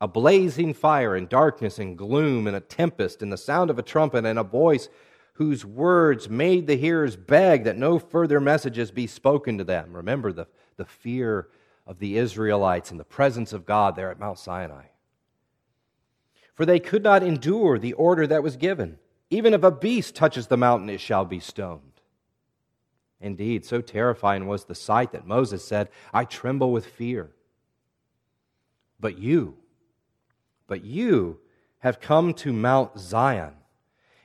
a 0.00 0.08
blazing 0.08 0.74
fire 0.74 1.14
and 1.14 1.28
darkness 1.28 1.78
and 1.78 1.96
gloom 1.96 2.48
and 2.48 2.56
a 2.56 2.60
tempest 2.60 3.22
and 3.22 3.32
the 3.32 3.36
sound 3.36 3.70
of 3.70 3.78
a 3.78 3.84
trumpet 3.84 4.26
and 4.26 4.36
a 4.36 4.42
voice 4.42 4.88
whose 5.34 5.64
words 5.64 6.28
made 6.28 6.66
the 6.66 6.76
hearers 6.76 7.16
beg 7.16 7.64
that 7.64 7.78
no 7.78 7.98
further 7.98 8.40
messages 8.40 8.90
be 8.90 9.06
spoken 9.06 9.58
to 9.58 9.64
them. 9.64 9.92
Remember 9.94 10.32
the, 10.32 10.46
the 10.76 10.84
fear 10.84 11.48
of 11.86 11.98
the 11.98 12.18
Israelites 12.18 12.90
in 12.90 12.98
the 12.98 13.04
presence 13.04 13.52
of 13.52 13.66
God 13.66 13.96
there 13.96 14.10
at 14.10 14.20
Mount 14.20 14.38
Sinai. 14.38 14.84
For 16.54 16.66
they 16.66 16.80
could 16.80 17.02
not 17.02 17.22
endure 17.22 17.78
the 17.78 17.94
order 17.94 18.26
that 18.26 18.42
was 18.42 18.56
given. 18.56 18.98
Even 19.30 19.54
if 19.54 19.62
a 19.62 19.70
beast 19.70 20.14
touches 20.14 20.48
the 20.48 20.58
mountain, 20.58 20.90
it 20.90 21.00
shall 21.00 21.24
be 21.24 21.40
stoned. 21.40 21.80
Indeed, 23.20 23.64
so 23.64 23.80
terrifying 23.80 24.46
was 24.46 24.64
the 24.64 24.74
sight 24.74 25.12
that 25.12 25.26
Moses 25.26 25.64
said, 25.64 25.88
I 26.12 26.24
tremble 26.24 26.72
with 26.72 26.84
fear. 26.84 27.30
But 29.00 29.18
you, 29.18 29.56
but 30.66 30.84
you 30.84 31.38
have 31.78 32.00
come 32.00 32.34
to 32.34 32.52
Mount 32.52 32.98
Zion 32.98 33.54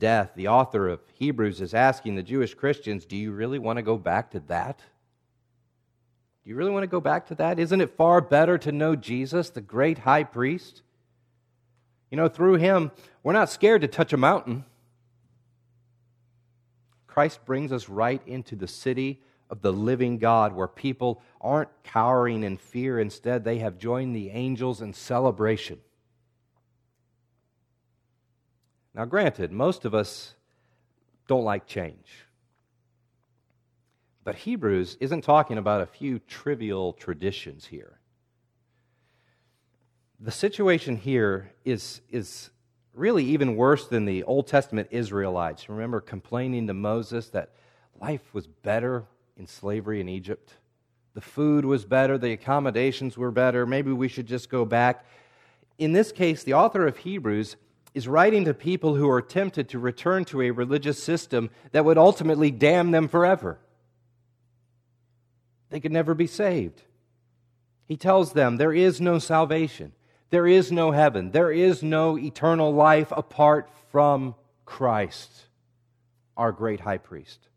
death. 0.00 0.32
The 0.34 0.48
author 0.48 0.88
of 0.88 1.00
Hebrews 1.14 1.60
is 1.60 1.74
asking 1.74 2.16
the 2.16 2.22
Jewish 2.24 2.54
Christians, 2.54 3.04
do 3.04 3.16
you 3.16 3.30
really 3.30 3.60
want 3.60 3.76
to 3.76 3.82
go 3.82 3.96
back 3.96 4.32
to 4.32 4.40
that? 4.48 4.78
Do 6.42 6.50
you 6.50 6.56
really 6.56 6.72
want 6.72 6.82
to 6.82 6.88
go 6.88 7.00
back 7.00 7.26
to 7.28 7.36
that? 7.36 7.60
Isn't 7.60 7.80
it 7.80 7.96
far 7.96 8.20
better 8.20 8.58
to 8.58 8.72
know 8.72 8.96
Jesus, 8.96 9.50
the 9.50 9.60
great 9.60 9.98
high 9.98 10.24
priest? 10.24 10.82
You 12.10 12.16
know, 12.16 12.28
through 12.28 12.54
him, 12.54 12.90
we're 13.22 13.34
not 13.34 13.50
scared 13.50 13.82
to 13.82 13.88
touch 13.88 14.12
a 14.12 14.16
mountain. 14.16 14.64
Christ 17.06 17.44
brings 17.44 17.70
us 17.70 17.88
right 17.88 18.22
into 18.26 18.56
the 18.56 18.66
city 18.66 19.20
of 19.50 19.62
the 19.62 19.72
living 19.72 20.18
God 20.18 20.54
where 20.54 20.68
people 20.68 21.22
aren't 21.40 21.70
cowering 21.84 22.42
in 22.42 22.56
fear. 22.56 22.98
Instead, 22.98 23.44
they 23.44 23.58
have 23.58 23.78
joined 23.78 24.16
the 24.16 24.30
angels 24.30 24.80
in 24.80 24.92
celebration. 24.92 25.78
Now, 28.94 29.04
granted, 29.04 29.52
most 29.52 29.84
of 29.84 29.94
us 29.94 30.34
don't 31.28 31.44
like 31.44 31.66
change. 31.66 32.26
But 34.24 34.34
Hebrews 34.34 34.96
isn't 35.00 35.22
talking 35.22 35.58
about 35.58 35.80
a 35.80 35.86
few 35.86 36.18
trivial 36.18 36.92
traditions 36.92 37.66
here. 37.66 37.98
The 40.18 40.30
situation 40.30 40.96
here 40.96 41.52
is, 41.64 42.02
is 42.10 42.50
really 42.92 43.24
even 43.24 43.56
worse 43.56 43.86
than 43.86 44.04
the 44.04 44.22
Old 44.24 44.46
Testament 44.46 44.88
Israelites. 44.90 45.68
Remember 45.68 46.00
complaining 46.00 46.66
to 46.66 46.74
Moses 46.74 47.28
that 47.30 47.50
life 48.00 48.34
was 48.34 48.46
better 48.46 49.04
in 49.38 49.46
slavery 49.46 50.00
in 50.00 50.08
Egypt? 50.08 50.54
The 51.14 51.20
food 51.20 51.64
was 51.64 51.84
better, 51.84 52.18
the 52.18 52.32
accommodations 52.32 53.16
were 53.16 53.30
better, 53.30 53.66
maybe 53.66 53.92
we 53.92 54.08
should 54.08 54.26
just 54.26 54.50
go 54.50 54.64
back. 54.64 55.06
In 55.78 55.92
this 55.92 56.12
case, 56.12 56.42
the 56.42 56.54
author 56.54 56.86
of 56.86 56.98
Hebrews 56.98 57.56
is 57.94 58.06
writing 58.06 58.44
to 58.44 58.54
people 58.54 58.94
who 58.94 59.08
are 59.10 59.22
tempted 59.22 59.68
to 59.68 59.78
return 59.78 60.24
to 60.26 60.42
a 60.42 60.50
religious 60.50 61.02
system 61.02 61.50
that 61.72 61.84
would 61.84 61.98
ultimately 61.98 62.50
damn 62.50 62.90
them 62.90 63.08
forever. 63.08 63.58
They 65.70 65.80
could 65.80 65.92
never 65.92 66.14
be 66.14 66.26
saved. 66.26 66.82
He 67.86 67.96
tells 67.96 68.32
them 68.32 68.56
there 68.56 68.72
is 68.72 69.00
no 69.00 69.18
salvation, 69.18 69.92
there 70.30 70.46
is 70.46 70.70
no 70.70 70.92
heaven, 70.92 71.32
there 71.32 71.50
is 71.50 71.82
no 71.82 72.16
eternal 72.16 72.72
life 72.72 73.12
apart 73.12 73.68
from 73.90 74.36
Christ, 74.64 75.46
our 76.36 76.52
great 76.52 76.80
high 76.80 76.98
priest. 76.98 77.48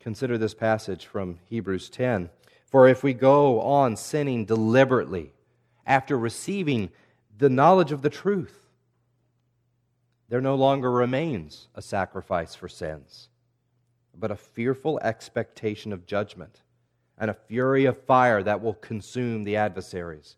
Consider 0.00 0.38
this 0.38 0.54
passage 0.54 1.06
from 1.06 1.38
Hebrews 1.46 1.90
10. 1.90 2.30
For 2.66 2.88
if 2.88 3.02
we 3.02 3.14
go 3.14 3.60
on 3.60 3.96
sinning 3.96 4.44
deliberately 4.44 5.32
after 5.86 6.18
receiving 6.18 6.90
the 7.38 7.48
knowledge 7.48 7.92
of 7.92 8.02
the 8.02 8.10
truth. 8.10 8.66
There 10.28 10.40
no 10.40 10.56
longer 10.56 10.90
remains 10.90 11.68
a 11.74 11.80
sacrifice 11.80 12.56
for 12.56 12.68
sins, 12.68 13.28
but 14.12 14.32
a 14.32 14.36
fearful 14.36 14.98
expectation 15.00 15.92
of 15.92 16.04
judgment 16.04 16.62
and 17.16 17.30
a 17.30 17.34
fury 17.34 17.84
of 17.84 17.96
fire 17.96 18.42
that 18.42 18.60
will 18.60 18.74
consume 18.74 19.44
the 19.44 19.56
adversaries. 19.56 20.36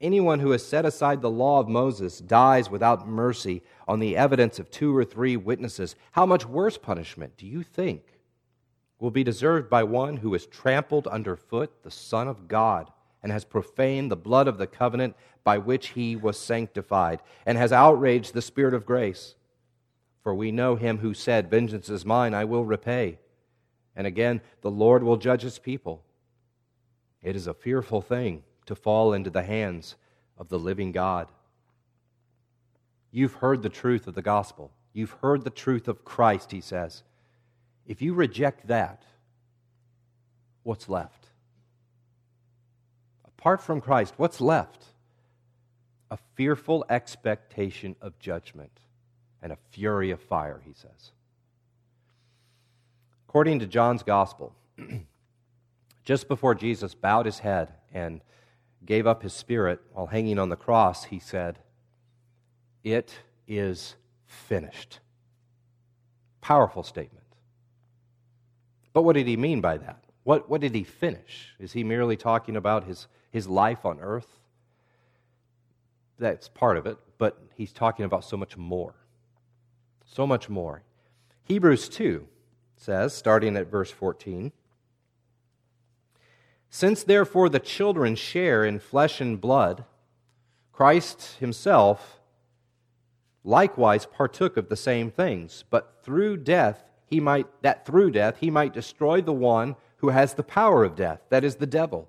Anyone 0.00 0.38
who 0.40 0.50
has 0.50 0.64
set 0.64 0.84
aside 0.84 1.22
the 1.22 1.30
law 1.30 1.60
of 1.60 1.68
Moses 1.68 2.18
dies 2.18 2.70
without 2.70 3.08
mercy 3.08 3.62
on 3.88 3.98
the 3.98 4.16
evidence 4.16 4.58
of 4.58 4.70
two 4.70 4.94
or 4.96 5.04
three 5.04 5.36
witnesses. 5.36 5.96
How 6.12 6.26
much 6.26 6.46
worse 6.46 6.78
punishment 6.78 7.36
do 7.36 7.46
you 7.46 7.62
think 7.62 8.02
will 9.00 9.10
be 9.10 9.24
deserved 9.24 9.70
by 9.70 9.82
one 9.82 10.18
who 10.18 10.34
has 10.34 10.46
trampled 10.46 11.06
underfoot 11.06 11.82
the 11.82 11.90
Son 11.90 12.28
of 12.28 12.48
God 12.48 12.92
and 13.22 13.32
has 13.32 13.44
profaned 13.44 14.10
the 14.10 14.16
blood 14.16 14.48
of 14.48 14.58
the 14.58 14.66
covenant 14.66 15.16
by 15.44 15.58
which 15.58 15.88
he 15.88 16.14
was 16.14 16.38
sanctified, 16.38 17.20
and 17.46 17.58
has 17.58 17.72
outraged 17.72 18.34
the 18.34 18.42
Spirit 18.42 18.74
of 18.74 18.86
grace. 18.86 19.34
For 20.22 20.34
we 20.34 20.52
know 20.52 20.76
him 20.76 20.98
who 20.98 21.14
said, 21.14 21.50
Vengeance 21.50 21.88
is 21.88 22.04
mine, 22.04 22.34
I 22.34 22.44
will 22.44 22.64
repay. 22.64 23.18
And 23.96 24.06
again, 24.06 24.40
the 24.60 24.70
Lord 24.70 25.02
will 25.02 25.16
judge 25.16 25.42
his 25.42 25.58
people. 25.58 26.04
It 27.22 27.34
is 27.34 27.46
a 27.46 27.54
fearful 27.54 28.00
thing 28.00 28.44
to 28.66 28.74
fall 28.74 29.12
into 29.12 29.30
the 29.30 29.42
hands 29.42 29.96
of 30.36 30.48
the 30.48 30.58
living 30.58 30.92
God. 30.92 31.28
You've 33.10 33.34
heard 33.34 33.62
the 33.62 33.68
truth 33.68 34.06
of 34.06 34.14
the 34.14 34.22
gospel. 34.22 34.70
You've 34.92 35.16
heard 35.22 35.42
the 35.42 35.50
truth 35.50 35.88
of 35.88 36.04
Christ, 36.04 36.52
he 36.52 36.60
says. 36.60 37.02
If 37.86 38.02
you 38.02 38.14
reject 38.14 38.68
that, 38.68 39.02
what's 40.62 40.88
left? 40.88 41.17
Apart 43.38 43.62
from 43.62 43.80
Christ, 43.80 44.14
what's 44.16 44.40
left? 44.40 44.84
A 46.10 46.18
fearful 46.34 46.84
expectation 46.90 47.94
of 48.00 48.18
judgment 48.18 48.72
and 49.42 49.52
a 49.52 49.58
fury 49.70 50.10
of 50.10 50.20
fire, 50.20 50.60
he 50.64 50.72
says. 50.72 51.12
According 53.28 53.60
to 53.60 53.66
John's 53.66 54.02
gospel, 54.02 54.54
just 56.04 56.26
before 56.26 56.54
Jesus 56.54 56.94
bowed 56.94 57.26
his 57.26 57.38
head 57.38 57.74
and 57.92 58.20
gave 58.84 59.06
up 59.06 59.22
his 59.22 59.34
spirit 59.34 59.80
while 59.92 60.06
hanging 60.06 60.38
on 60.38 60.48
the 60.48 60.56
cross, 60.56 61.04
he 61.04 61.18
said, 61.18 61.58
It 62.82 63.20
is 63.46 63.94
finished. 64.26 64.98
Powerful 66.40 66.82
statement. 66.82 67.26
But 68.92 69.02
what 69.02 69.14
did 69.14 69.28
he 69.28 69.36
mean 69.36 69.60
by 69.60 69.76
that? 69.76 70.02
What, 70.24 70.50
what 70.50 70.60
did 70.60 70.74
he 70.74 70.82
finish? 70.82 71.54
Is 71.60 71.72
he 71.72 71.84
merely 71.84 72.16
talking 72.16 72.56
about 72.56 72.84
his 72.84 73.06
his 73.30 73.48
life 73.48 73.84
on 73.84 74.00
earth. 74.00 74.38
That's 76.18 76.48
part 76.48 76.76
of 76.76 76.86
it. 76.86 76.98
but 77.18 77.36
he's 77.56 77.72
talking 77.72 78.04
about 78.04 78.24
so 78.24 78.36
much 78.36 78.56
more. 78.56 78.94
So 80.06 80.26
much 80.26 80.48
more. 80.48 80.82
Hebrews 81.44 81.88
2 81.88 82.26
says, 82.76 83.12
starting 83.12 83.56
at 83.56 83.70
verse 83.70 83.90
14, 83.90 84.52
Since 86.70 87.02
therefore 87.02 87.48
the 87.48 87.58
children 87.58 88.14
share 88.14 88.64
in 88.64 88.78
flesh 88.78 89.20
and 89.20 89.40
blood, 89.40 89.84
Christ 90.72 91.38
himself 91.40 92.20
likewise 93.42 94.06
partook 94.06 94.56
of 94.56 94.68
the 94.68 94.76
same 94.76 95.10
things, 95.10 95.64
but 95.70 95.98
through 96.02 96.36
death 96.36 96.84
he 97.06 97.18
might 97.18 97.46
that 97.62 97.86
through 97.86 98.10
death 98.10 98.36
he 98.38 98.50
might 98.50 98.74
destroy 98.74 99.20
the 99.20 99.32
one 99.32 99.74
who 99.96 100.10
has 100.10 100.34
the 100.34 100.42
power 100.42 100.84
of 100.84 100.94
death, 100.94 101.20
that 101.30 101.42
is 101.42 101.56
the 101.56 101.66
devil, 101.66 102.08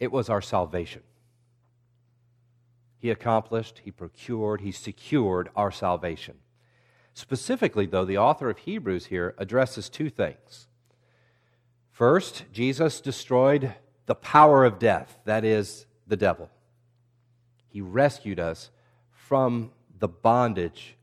it 0.00 0.10
was 0.10 0.28
our 0.28 0.40
salvation. 0.40 1.02
He 2.98 3.10
accomplished, 3.10 3.82
he 3.84 3.90
procured, 3.90 4.62
he 4.62 4.72
secured 4.72 5.50
our 5.54 5.70
salvation. 5.70 6.36
Specifically, 7.14 7.86
though, 7.86 8.04
the 8.04 8.18
author 8.18 8.50
of 8.50 8.58
Hebrews 8.58 9.06
here 9.06 9.34
addresses 9.38 9.88
two 9.88 10.10
things. 10.10 10.68
First, 11.90 12.44
Jesus 12.52 13.00
destroyed 13.00 13.74
the 14.06 14.14
power 14.14 14.64
of 14.64 14.78
death, 14.78 15.18
that 15.24 15.44
is, 15.44 15.86
the 16.06 16.16
devil. 16.16 16.50
He 17.68 17.80
rescued 17.80 18.40
us 18.40 18.70
from 19.12 19.70
the 19.98 20.08
bondage 20.08 20.96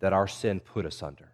that 0.00 0.12
our 0.12 0.28
sin 0.28 0.60
put 0.60 0.86
us 0.86 1.02
under. 1.02 1.32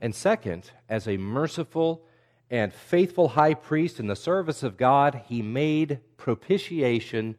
And 0.00 0.14
second, 0.14 0.70
as 0.88 1.08
a 1.08 1.16
merciful 1.16 2.04
and 2.52 2.70
faithful 2.70 3.28
high 3.28 3.54
priest 3.54 3.98
in 3.98 4.08
the 4.08 4.14
service 4.14 4.62
of 4.62 4.76
God, 4.76 5.22
he 5.26 5.40
made 5.40 6.00
propitiation 6.18 7.38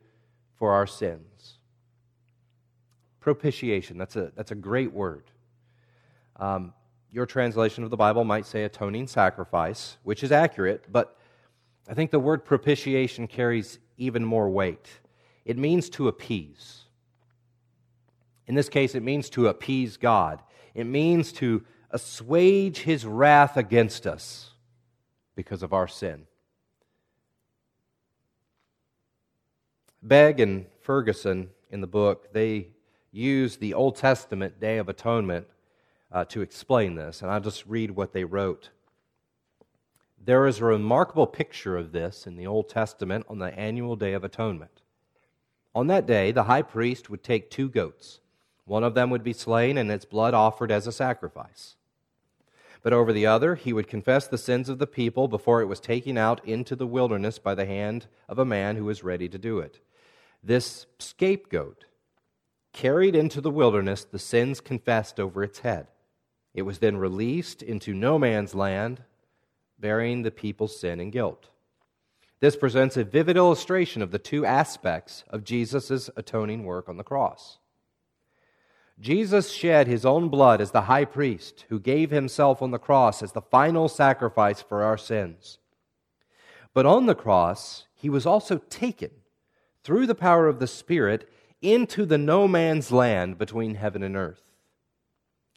for 0.55 0.73
our 0.73 0.87
sins. 0.87 1.59
Propitiation, 3.19 3.99
that's 3.99 4.15
a, 4.15 4.31
that's 4.35 4.49
a 4.49 4.55
great 4.55 4.91
word. 4.91 5.25
Um, 6.37 6.73
your 7.11 7.27
translation 7.27 7.83
of 7.83 7.91
the 7.91 7.95
Bible 7.95 8.23
might 8.23 8.47
say 8.47 8.63
atoning 8.63 9.05
sacrifice, 9.05 9.97
which 10.01 10.23
is 10.23 10.31
accurate, 10.31 10.91
but 10.91 11.15
I 11.87 11.93
think 11.93 12.09
the 12.09 12.19
word 12.19 12.43
propitiation 12.43 13.27
carries 13.27 13.77
even 13.99 14.25
more 14.25 14.49
weight. 14.49 14.89
It 15.45 15.59
means 15.59 15.91
to 15.91 16.07
appease. 16.07 16.85
In 18.47 18.55
this 18.55 18.67
case, 18.67 18.95
it 18.95 19.03
means 19.03 19.29
to 19.29 19.47
appease 19.47 19.95
God. 19.95 20.41
It 20.73 20.85
means 20.85 21.31
to 21.33 21.63
assuage 21.91 22.79
his 22.79 23.05
wrath 23.05 23.57
against 23.57 24.07
us 24.07 24.52
because 25.35 25.63
of 25.63 25.73
our 25.73 25.87
sin. 25.87 26.25
Begg 30.01 30.39
and 30.39 30.65
Ferguson 30.81 31.49
in 31.71 31.81
the 31.81 31.87
book, 31.87 32.33
they 32.33 32.67
use 33.11 33.57
the 33.57 33.73
Old 33.73 33.95
Testament 33.95 34.59
Day 34.59 34.77
of 34.77 34.89
Atonement 34.89 35.47
uh, 36.11 36.25
to 36.25 36.41
explain 36.41 36.95
this, 36.95 37.21
and 37.21 37.31
I'll 37.31 37.39
just 37.39 37.65
read 37.65 37.91
what 37.91 38.11
they 38.11 38.23
wrote. 38.23 38.69
There 40.25 40.45
is 40.47 40.59
a 40.59 40.65
remarkable 40.65 41.27
picture 41.27 41.77
of 41.77 41.91
this 41.91 42.27
in 42.27 42.35
the 42.35 42.47
Old 42.47 42.69
Testament 42.69 43.25
on 43.29 43.39
the 43.39 43.57
annual 43.57 43.95
Day 43.95 44.13
of 44.13 44.23
Atonement. 44.23 44.81
On 45.75 45.87
that 45.87 46.05
day, 46.05 46.31
the 46.31 46.43
high 46.43 46.61
priest 46.61 47.09
would 47.09 47.23
take 47.23 47.49
two 47.49 47.67
goats. 47.67 48.19
One 48.65 48.83
of 48.83 48.93
them 48.93 49.09
would 49.09 49.23
be 49.23 49.33
slain 49.33 49.77
and 49.77 49.91
its 49.91 50.05
blood 50.05 50.33
offered 50.33 50.71
as 50.71 50.87
a 50.87 50.91
sacrifice. 50.91 51.75
But 52.83 52.93
over 52.93 53.13
the 53.13 53.25
other, 53.25 53.55
he 53.55 53.71
would 53.71 53.87
confess 53.87 54.27
the 54.27 54.37
sins 54.37 54.67
of 54.67 54.77
the 54.77 54.85
people 54.85 55.29
before 55.29 55.61
it 55.61 55.67
was 55.67 55.79
taken 55.79 56.17
out 56.17 56.45
into 56.45 56.75
the 56.75 56.85
wilderness 56.85 57.39
by 57.39 57.55
the 57.55 57.65
hand 57.65 58.07
of 58.27 58.37
a 58.37 58.45
man 58.45 58.75
who 58.75 58.83
was 58.83 59.03
ready 59.03 59.29
to 59.29 59.37
do 59.37 59.59
it. 59.59 59.79
This 60.43 60.85
scapegoat 60.99 61.85
carried 62.73 63.15
into 63.15 63.39
the 63.39 63.51
wilderness 63.51 64.03
the 64.03 64.19
sins 64.19 64.59
confessed 64.59 65.17
over 65.17 65.43
its 65.43 65.59
head. 65.59 65.87
It 66.53 66.63
was 66.63 66.79
then 66.79 66.97
released 66.97 67.63
into 67.63 67.93
no 67.93 68.19
man's 68.19 68.53
land, 68.53 69.01
bearing 69.79 70.21
the 70.21 70.31
people's 70.31 70.77
sin 70.77 70.99
and 70.99 71.11
guilt. 71.11 71.47
This 72.41 72.57
presents 72.57 72.97
a 72.97 73.05
vivid 73.05 73.37
illustration 73.37 74.01
of 74.01 74.11
the 74.11 74.19
two 74.19 74.45
aspects 74.45 75.23
of 75.29 75.45
Jesus' 75.45 76.09
atoning 76.17 76.65
work 76.65 76.89
on 76.89 76.97
the 76.97 77.03
cross. 77.03 77.59
Jesus 78.99 79.51
shed 79.51 79.87
his 79.87 80.05
own 80.05 80.29
blood 80.29 80.61
as 80.61 80.71
the 80.71 80.83
high 80.83 81.05
priest 81.05 81.65
who 81.69 81.79
gave 81.79 82.11
himself 82.11 82.61
on 82.61 82.71
the 82.71 82.79
cross 82.79 83.23
as 83.23 83.31
the 83.31 83.41
final 83.41 83.89
sacrifice 83.89 84.61
for 84.61 84.83
our 84.83 84.97
sins. 84.97 85.57
But 86.73 86.85
on 86.85 87.05
the 87.05 87.15
cross, 87.15 87.85
he 87.93 88.09
was 88.09 88.25
also 88.25 88.57
taken 88.69 89.11
through 89.83 90.07
the 90.07 90.15
power 90.15 90.47
of 90.47 90.59
the 90.59 90.67
Spirit 90.67 91.29
into 91.61 92.05
the 92.05 92.17
no 92.17 92.47
man's 92.47 92.91
land 92.91 93.37
between 93.37 93.75
heaven 93.75 94.03
and 94.03 94.15
earth. 94.15 94.41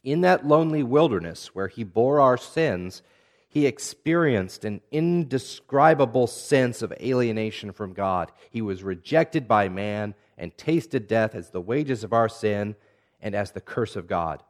In 0.03 0.21
that 0.21 0.45
lonely 0.45 0.83
wilderness 0.83 1.53
where 1.53 1.67
he 1.67 1.83
bore 1.83 2.21
our 2.21 2.37
sins, 2.37 3.01
he 3.49 3.65
experienced 3.65 4.63
an 4.63 4.81
indescribable 4.91 6.27
sense 6.27 6.81
of 6.81 6.93
alienation 7.01 7.71
from 7.71 7.93
God. 7.93 8.31
He 8.49 8.61
was 8.61 8.83
rejected 8.83 9.47
by 9.47 9.69
man 9.69 10.15
and 10.37 10.57
tasted 10.57 11.07
death 11.07 11.33
as 11.33 11.49
the 11.49 11.61
wages 11.61 12.03
of 12.03 12.13
our 12.13 12.29
sin 12.29 12.75
and 13.21 13.35
as 13.35 13.51
the 13.51 13.61
curse 13.61 13.95
of 13.95 14.07
God. 14.07 14.43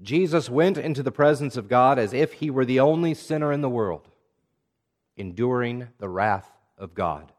Jesus 0.00 0.50
went 0.50 0.78
into 0.78 1.02
the 1.02 1.12
presence 1.12 1.56
of 1.56 1.68
God 1.68 1.98
as 1.98 2.12
if 2.12 2.34
he 2.34 2.50
were 2.50 2.64
the 2.64 2.80
only 2.80 3.14
sinner 3.14 3.52
in 3.52 3.60
the 3.60 3.68
world, 3.68 4.08
enduring 5.16 5.88
the 5.98 6.08
wrath 6.08 6.50
of 6.76 6.94
God 6.94 7.32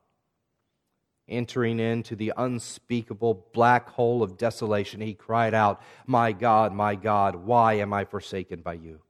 entering 1.27 1.79
into 1.79 2.15
the 2.15 2.33
unspeakable 2.35 3.47
black 3.53 3.89
hole 3.89 4.21
of 4.21 4.37
desolation, 4.37 5.01
he 5.01 5.13
cried 5.13 5.53
out, 5.53 5.81
My 6.05 6.31
God, 6.31 6.73
my 6.73 6.95
God, 6.95 7.35
why 7.35 7.73
am 7.73 7.93
I 7.93 8.05
forsaken 8.05 8.61
by 8.61 8.73
you? 8.73 9.01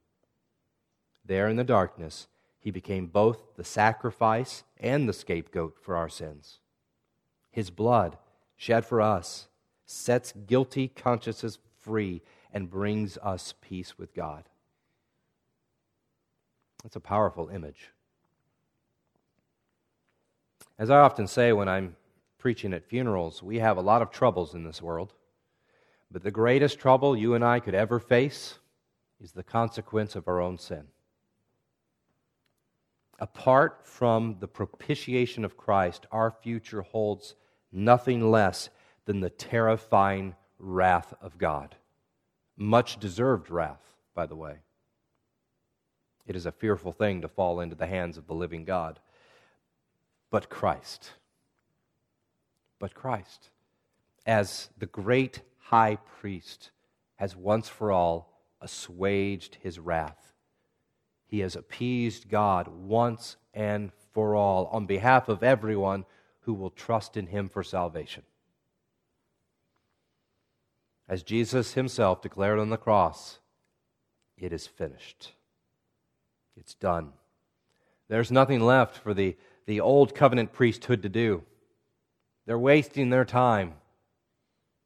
There 1.25 1.47
in 1.47 1.55
the 1.55 1.63
darkness, 1.63 2.27
he 2.59 2.71
became 2.71 3.07
both 3.07 3.55
the 3.55 3.63
sacrifice 3.63 4.63
and 4.79 5.07
the 5.07 5.13
scapegoat 5.13 5.77
for 5.81 5.95
our 5.95 6.09
sins. 6.09 6.59
His 7.51 7.69
blood, 7.69 8.17
shed 8.55 8.85
for 8.85 9.01
us, 9.01 9.47
sets 9.85 10.33
guilty 10.47 10.87
consciences 10.87 11.59
free 11.81 12.21
and 12.53 12.69
brings 12.69 13.17
us 13.17 13.53
peace 13.61 13.97
with 13.97 14.13
God. 14.13 14.43
That's 16.83 16.95
a 16.95 17.01
powerful 17.01 17.49
image. 17.49 17.89
As 20.77 20.89
I 20.89 20.99
often 20.99 21.27
say 21.27 21.53
when 21.53 21.69
I'm 21.69 21.95
preaching 22.37 22.73
at 22.73 22.83
funerals, 22.83 23.41
we 23.41 23.59
have 23.59 23.77
a 23.77 23.81
lot 23.81 24.01
of 24.01 24.11
troubles 24.11 24.53
in 24.53 24.63
this 24.63 24.81
world. 24.81 25.13
But 26.11 26.23
the 26.23 26.31
greatest 26.31 26.77
trouble 26.77 27.15
you 27.15 27.33
and 27.33 27.43
I 27.43 27.59
could 27.59 27.73
ever 27.73 27.99
face 27.99 28.59
is 29.21 29.31
the 29.31 29.43
consequence 29.43 30.15
of 30.15 30.27
our 30.27 30.41
own 30.41 30.57
sin. 30.57 30.83
Apart 33.19 33.81
from 33.85 34.37
the 34.39 34.47
propitiation 34.47 35.45
of 35.45 35.55
Christ, 35.55 36.05
our 36.11 36.31
future 36.31 36.81
holds 36.81 37.35
nothing 37.71 38.29
less 38.29 38.69
than 39.05 39.19
the 39.19 39.29
terrifying 39.29 40.35
wrath 40.59 41.13
of 41.21 41.37
God. 41.37 41.75
Much 42.55 42.99
deserved 42.99 43.49
wrath, 43.49 43.93
by 44.13 44.25
the 44.25 44.35
way. 44.35 44.57
It 46.25 46.35
is 46.35 46.45
a 46.45 46.51
fearful 46.51 46.93
thing 46.93 47.21
to 47.21 47.27
fall 47.27 47.59
into 47.59 47.75
the 47.75 47.87
hands 47.87 48.17
of 48.17 48.27
the 48.27 48.33
living 48.33 48.63
God. 48.63 48.99
But 50.29 50.49
Christ 50.49 51.11
but 52.83 52.93
Christ, 52.93 53.49
as 54.25 54.69
the 54.77 54.87
great 54.87 55.39
high 55.57 55.99
priest, 56.19 56.71
has 57.15 57.33
once 57.33 57.69
for 57.69 57.93
all 57.93 58.43
assuaged 58.59 59.55
his 59.61 59.79
wrath. 59.79 60.33
He 61.25 61.39
has 61.39 61.55
appeased 61.55 62.27
God 62.27 62.67
once 62.67 63.37
and 63.53 63.93
for 64.11 64.35
all 64.35 64.65
on 64.65 64.85
behalf 64.85 65.29
of 65.29 65.43
everyone 65.43 66.03
who 66.41 66.53
will 66.53 66.71
trust 66.71 67.15
in 67.15 67.27
him 67.27 67.47
for 67.47 67.63
salvation. 67.63 68.23
As 71.07 71.23
Jesus 71.23 71.73
himself 71.73 72.21
declared 72.21 72.59
on 72.59 72.69
the 72.69 72.77
cross, 72.77 73.39
it 74.37 74.53
is 74.53 74.67
finished. 74.67 75.33
It's 76.55 76.75
done. 76.75 77.13
There's 78.07 78.31
nothing 78.31 78.61
left 78.61 78.97
for 78.97 79.13
the, 79.13 79.35
the 79.65 79.79
old 79.79 80.15
covenant 80.15 80.53
priesthood 80.53 81.01
to 81.03 81.09
do. 81.09 81.43
They're 82.45 82.59
wasting 82.59 83.09
their 83.09 83.25
time 83.25 83.75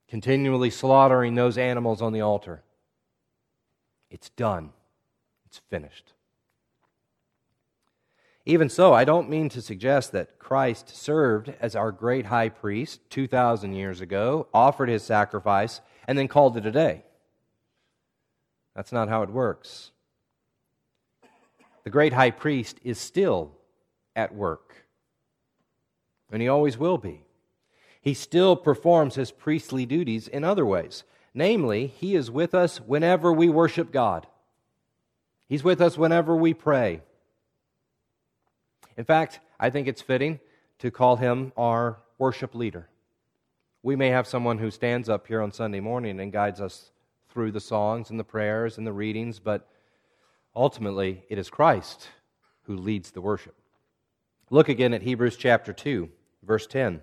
continually 0.08 0.70
slaughtering 0.70 1.36
those 1.36 1.58
animals 1.58 2.02
on 2.02 2.14
the 2.14 2.22
altar. 2.22 2.64
It's 4.10 4.30
done, 4.30 4.72
it's 5.46 5.60
finished. 5.70 6.14
Even 8.46 8.70
so, 8.70 8.94
I 8.94 9.04
don't 9.04 9.30
mean 9.30 9.50
to 9.50 9.62
suggest 9.62 10.14
that 10.14 10.40
Christ 10.40 10.96
served 10.96 11.54
as 11.60 11.76
our 11.76 11.92
great 11.92 12.28
high 12.28 12.48
priest 12.48 13.02
2,000 13.10 13.74
years 13.74 14.00
ago, 14.00 14.48
offered 14.54 14.88
his 14.88 15.04
sacrifice, 15.04 15.82
and 16.08 16.18
then 16.18 16.28
called 16.28 16.58
it 16.58 16.66
a 16.66 16.72
day. 16.72 17.04
That's 18.76 18.92
not 18.92 19.10
how 19.10 19.24
it 19.24 19.30
works. 19.30 19.92
The 21.84 21.90
great 21.90 22.14
high 22.14 22.32
priest 22.32 22.80
is 22.84 22.98
still 22.98 23.52
at 24.16 24.34
work, 24.34 24.86
and 26.32 26.42
he 26.42 26.48
always 26.48 26.78
will 26.78 26.98
be. 26.98 27.22
He 28.02 28.14
still 28.14 28.56
performs 28.56 29.16
his 29.16 29.32
priestly 29.32 29.86
duties 29.86 30.28
in 30.28 30.44
other 30.44 30.66
ways. 30.66 31.04
Namely, 31.34 31.88
he 31.88 32.16
is 32.16 32.32
with 32.32 32.56
us 32.56 32.78
whenever 32.80 33.32
we 33.32 33.50
worship 33.50 33.92
God, 33.92 34.26
he's 35.48 35.64
with 35.64 35.82
us 35.82 35.98
whenever 35.98 36.36
we 36.36 36.54
pray. 36.54 37.02
In 38.98 39.04
fact, 39.04 39.40
I 39.60 39.70
think 39.70 39.88
it's 39.88 40.02
fitting 40.02 40.40
to 40.80 40.90
call 40.90 41.18
him 41.18 41.52
our 41.56 41.98
worship 42.18 42.56
leader. 42.56 42.90
We 43.88 43.96
may 43.96 44.10
have 44.10 44.28
someone 44.28 44.58
who 44.58 44.70
stands 44.70 45.08
up 45.08 45.28
here 45.28 45.42
on 45.42 45.54
Sunday 45.54 45.80
morning 45.80 46.20
and 46.20 46.30
guides 46.30 46.60
us 46.60 46.92
through 47.30 47.54
the 47.54 47.62
songs 47.62 48.10
and 48.10 48.20
the 48.20 48.26
prayers 48.26 48.78
and 48.78 48.86
the 48.86 48.92
readings, 48.92 49.40
but 49.40 49.66
ultimately 50.54 51.24
it 51.30 51.38
is 51.38 51.50
Christ 51.50 52.10
who 52.64 52.76
leads 52.76 53.12
the 53.12 53.22
worship. 53.22 53.56
Look 54.50 54.68
again 54.68 54.94
at 54.94 55.04
Hebrews 55.04 55.38
chapter 55.38 55.72
2, 55.72 56.10
verse 56.44 56.68
10. 56.68 57.00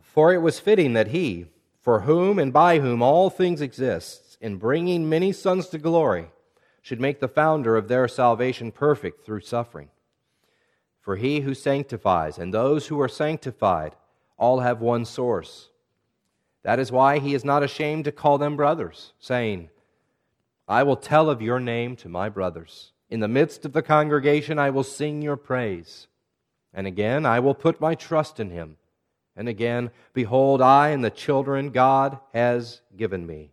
For 0.00 0.32
it 0.32 0.40
was 0.40 0.58
fitting 0.58 0.94
that 0.94 1.08
he, 1.08 1.48
for 1.82 2.00
whom 2.00 2.38
and 2.38 2.54
by 2.54 2.78
whom 2.78 3.02
all 3.02 3.28
things 3.28 3.60
exist, 3.60 4.38
in 4.40 4.56
bringing 4.56 5.10
many 5.10 5.30
sons 5.30 5.68
to 5.68 5.78
glory, 5.78 6.30
should 6.80 7.02
make 7.02 7.20
the 7.20 7.28
founder 7.28 7.76
of 7.76 7.88
their 7.88 8.08
salvation 8.08 8.72
perfect 8.72 9.26
through 9.26 9.42
suffering. 9.42 9.90
For 11.10 11.16
he 11.16 11.40
who 11.40 11.54
sanctifies 11.54 12.38
and 12.38 12.54
those 12.54 12.86
who 12.86 13.00
are 13.00 13.08
sanctified 13.08 13.96
all 14.38 14.60
have 14.60 14.80
one 14.80 15.04
source. 15.04 15.70
That 16.62 16.78
is 16.78 16.92
why 16.92 17.18
he 17.18 17.34
is 17.34 17.44
not 17.44 17.64
ashamed 17.64 18.04
to 18.04 18.12
call 18.12 18.38
them 18.38 18.54
brothers, 18.54 19.12
saying, 19.18 19.70
I 20.68 20.84
will 20.84 20.94
tell 20.94 21.28
of 21.28 21.42
your 21.42 21.58
name 21.58 21.96
to 21.96 22.08
my 22.08 22.28
brothers. 22.28 22.92
In 23.08 23.18
the 23.18 23.26
midst 23.26 23.64
of 23.64 23.72
the 23.72 23.82
congregation, 23.82 24.56
I 24.60 24.70
will 24.70 24.84
sing 24.84 25.20
your 25.20 25.36
praise. 25.36 26.06
And 26.72 26.86
again, 26.86 27.26
I 27.26 27.40
will 27.40 27.54
put 27.56 27.80
my 27.80 27.96
trust 27.96 28.38
in 28.38 28.50
him. 28.50 28.76
And 29.34 29.48
again, 29.48 29.90
behold, 30.12 30.62
I 30.62 30.90
and 30.90 31.04
the 31.04 31.10
children 31.10 31.70
God 31.70 32.20
has 32.32 32.82
given 32.96 33.26
me. 33.26 33.50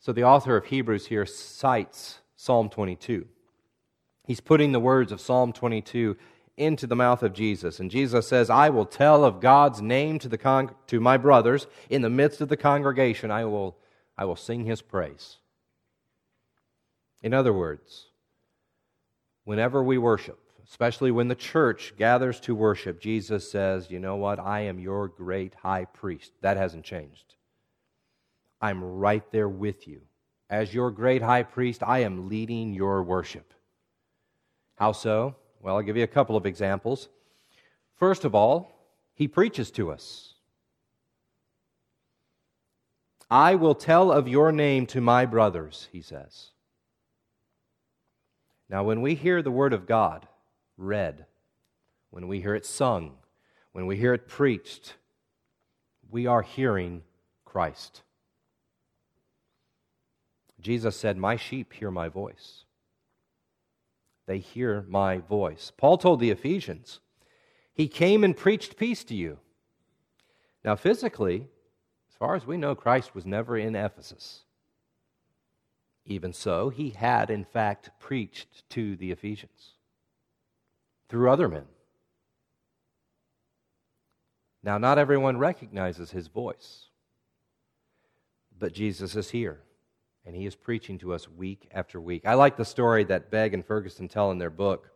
So 0.00 0.12
the 0.12 0.24
author 0.24 0.54
of 0.54 0.66
Hebrews 0.66 1.06
here 1.06 1.24
cites 1.24 2.18
Psalm 2.36 2.68
22. 2.68 3.26
He's 4.26 4.40
putting 4.40 4.72
the 4.72 4.80
words 4.80 5.12
of 5.12 5.20
Psalm 5.20 5.52
22 5.52 6.16
into 6.56 6.86
the 6.86 6.96
mouth 6.96 7.22
of 7.22 7.32
Jesus. 7.32 7.80
And 7.80 7.90
Jesus 7.90 8.28
says, 8.28 8.50
I 8.50 8.68
will 8.68 8.86
tell 8.86 9.24
of 9.24 9.40
God's 9.40 9.80
name 9.80 10.18
to, 10.20 10.28
the 10.28 10.38
con- 10.38 10.74
to 10.88 11.00
my 11.00 11.16
brothers. 11.16 11.66
In 11.90 12.02
the 12.02 12.10
midst 12.10 12.40
of 12.40 12.48
the 12.48 12.56
congregation, 12.56 13.30
I 13.30 13.44
will, 13.46 13.76
I 14.16 14.24
will 14.24 14.36
sing 14.36 14.64
his 14.64 14.82
praise. 14.82 15.38
In 17.22 17.32
other 17.32 17.52
words, 17.52 18.06
whenever 19.44 19.82
we 19.82 19.98
worship, 19.98 20.38
especially 20.68 21.10
when 21.10 21.28
the 21.28 21.34
church 21.34 21.94
gathers 21.96 22.40
to 22.40 22.54
worship, 22.54 23.00
Jesus 23.00 23.50
says, 23.50 23.90
You 23.90 23.98
know 23.98 24.16
what? 24.16 24.38
I 24.38 24.60
am 24.60 24.78
your 24.78 25.08
great 25.08 25.54
high 25.54 25.86
priest. 25.86 26.32
That 26.42 26.56
hasn't 26.56 26.84
changed. 26.84 27.34
I'm 28.60 28.82
right 28.82 29.24
there 29.32 29.48
with 29.48 29.88
you. 29.88 30.02
As 30.50 30.74
your 30.74 30.90
great 30.90 31.22
high 31.22 31.42
priest, 31.42 31.82
I 31.82 32.00
am 32.00 32.28
leading 32.28 32.74
your 32.74 33.02
worship. 33.02 33.52
How 34.82 34.90
so? 34.90 35.36
Well, 35.60 35.76
I'll 35.76 35.82
give 35.82 35.96
you 35.96 36.02
a 36.02 36.08
couple 36.08 36.36
of 36.36 36.44
examples. 36.44 37.08
First 37.94 38.24
of 38.24 38.34
all, 38.34 38.76
he 39.14 39.28
preaches 39.28 39.70
to 39.70 39.92
us. 39.92 40.34
I 43.30 43.54
will 43.54 43.76
tell 43.76 44.10
of 44.10 44.26
your 44.26 44.50
name 44.50 44.86
to 44.86 45.00
my 45.00 45.24
brothers, 45.24 45.88
he 45.92 46.02
says. 46.02 46.48
Now, 48.68 48.82
when 48.82 49.02
we 49.02 49.14
hear 49.14 49.40
the 49.40 49.52
word 49.52 49.72
of 49.72 49.86
God 49.86 50.26
read, 50.76 51.26
when 52.10 52.26
we 52.26 52.40
hear 52.40 52.56
it 52.56 52.66
sung, 52.66 53.12
when 53.70 53.86
we 53.86 53.96
hear 53.96 54.14
it 54.14 54.26
preached, 54.26 54.94
we 56.10 56.26
are 56.26 56.42
hearing 56.42 57.02
Christ. 57.44 58.02
Jesus 60.60 60.96
said, 60.96 61.16
My 61.16 61.36
sheep 61.36 61.72
hear 61.72 61.92
my 61.92 62.08
voice. 62.08 62.64
They 64.26 64.38
hear 64.38 64.84
my 64.88 65.18
voice. 65.18 65.72
Paul 65.76 65.98
told 65.98 66.20
the 66.20 66.30
Ephesians, 66.30 67.00
He 67.74 67.88
came 67.88 68.22
and 68.22 68.36
preached 68.36 68.76
peace 68.76 69.04
to 69.04 69.14
you. 69.14 69.38
Now, 70.64 70.76
physically, 70.76 71.48
as 72.08 72.16
far 72.16 72.36
as 72.36 72.46
we 72.46 72.56
know, 72.56 72.74
Christ 72.74 73.14
was 73.14 73.26
never 73.26 73.56
in 73.56 73.74
Ephesus. 73.74 74.42
Even 76.04 76.32
so, 76.32 76.68
he 76.68 76.90
had, 76.90 77.30
in 77.30 77.44
fact, 77.44 77.90
preached 77.98 78.68
to 78.70 78.96
the 78.96 79.10
Ephesians 79.10 79.72
through 81.08 81.30
other 81.30 81.48
men. 81.48 81.66
Now, 84.62 84.78
not 84.78 84.98
everyone 84.98 85.38
recognizes 85.38 86.12
his 86.12 86.28
voice, 86.28 86.86
but 88.56 88.72
Jesus 88.72 89.16
is 89.16 89.30
here 89.30 89.62
and 90.24 90.36
he 90.36 90.46
is 90.46 90.54
preaching 90.54 90.98
to 90.98 91.12
us 91.12 91.28
week 91.28 91.68
after 91.72 92.00
week. 92.00 92.26
I 92.26 92.34
like 92.34 92.56
the 92.56 92.64
story 92.64 93.04
that 93.04 93.30
Begg 93.30 93.54
and 93.54 93.64
Ferguson 93.64 94.08
tell 94.08 94.30
in 94.30 94.38
their 94.38 94.50
book. 94.50 94.90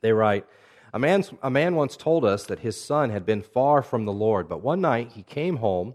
They 0.00 0.12
write, 0.12 0.46
a, 0.92 0.98
man, 0.98 1.24
a 1.42 1.50
man 1.50 1.74
once 1.74 1.96
told 1.96 2.24
us 2.24 2.44
that 2.46 2.58
his 2.58 2.78
son 2.78 3.10
had 3.10 3.24
been 3.24 3.42
far 3.42 3.82
from 3.82 4.04
the 4.04 4.12
Lord, 4.12 4.48
but 4.48 4.62
one 4.62 4.80
night 4.80 5.12
he 5.12 5.22
came 5.22 5.56
home. 5.56 5.94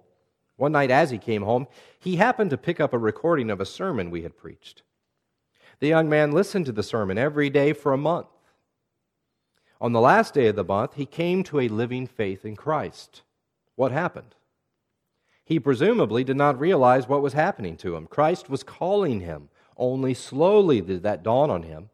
One 0.56 0.72
night, 0.72 0.90
as 0.90 1.12
he 1.12 1.20
came 1.20 1.44
home, 1.44 1.68
he 2.00 2.16
happened 2.16 2.50
to 2.50 2.58
pick 2.58 2.80
up 2.80 2.92
a 2.92 2.98
recording 2.98 3.52
of 3.52 3.62
a 3.62 3.66
sermon 3.66 4.10
we 4.10 4.24
had 4.24 4.36
preached. 4.36 4.82
The 5.80 5.88
young 5.88 6.10
man 6.10 6.32
listened 6.32 6.66
to 6.66 6.72
the 6.72 6.82
sermon 6.82 7.20
every 7.20 7.52
day 7.52 7.74
for 7.74 7.94
a 7.94 7.98
month. 7.98 8.28
On 9.80 9.92
the 9.94 10.02
last 10.02 10.34
day 10.34 10.48
of 10.48 10.56
the 10.56 10.64
month, 10.64 10.96
he 10.96 11.06
came 11.06 11.44
to 11.44 11.60
a 11.60 11.68
living 11.68 12.08
faith 12.08 12.44
in 12.44 12.56
Christ. 12.56 13.22
What 13.76 13.92
happened? 13.92 14.34
He 15.48 15.62
presumably 15.62 16.26
did 16.26 16.36
not 16.36 16.60
realize 16.60 17.08
what 17.08 17.22
was 17.22 17.32
happening 17.32 17.78
to 17.78 17.96
him. 17.96 18.06
Christ 18.06 18.50
was 18.50 18.64
calling 18.64 19.22
him. 19.22 19.48
Only 19.78 20.14
slowly 20.14 20.82
did 20.82 21.04
that 21.04 21.24
dawn 21.24 21.50
on 21.50 21.64
him. 21.64 21.90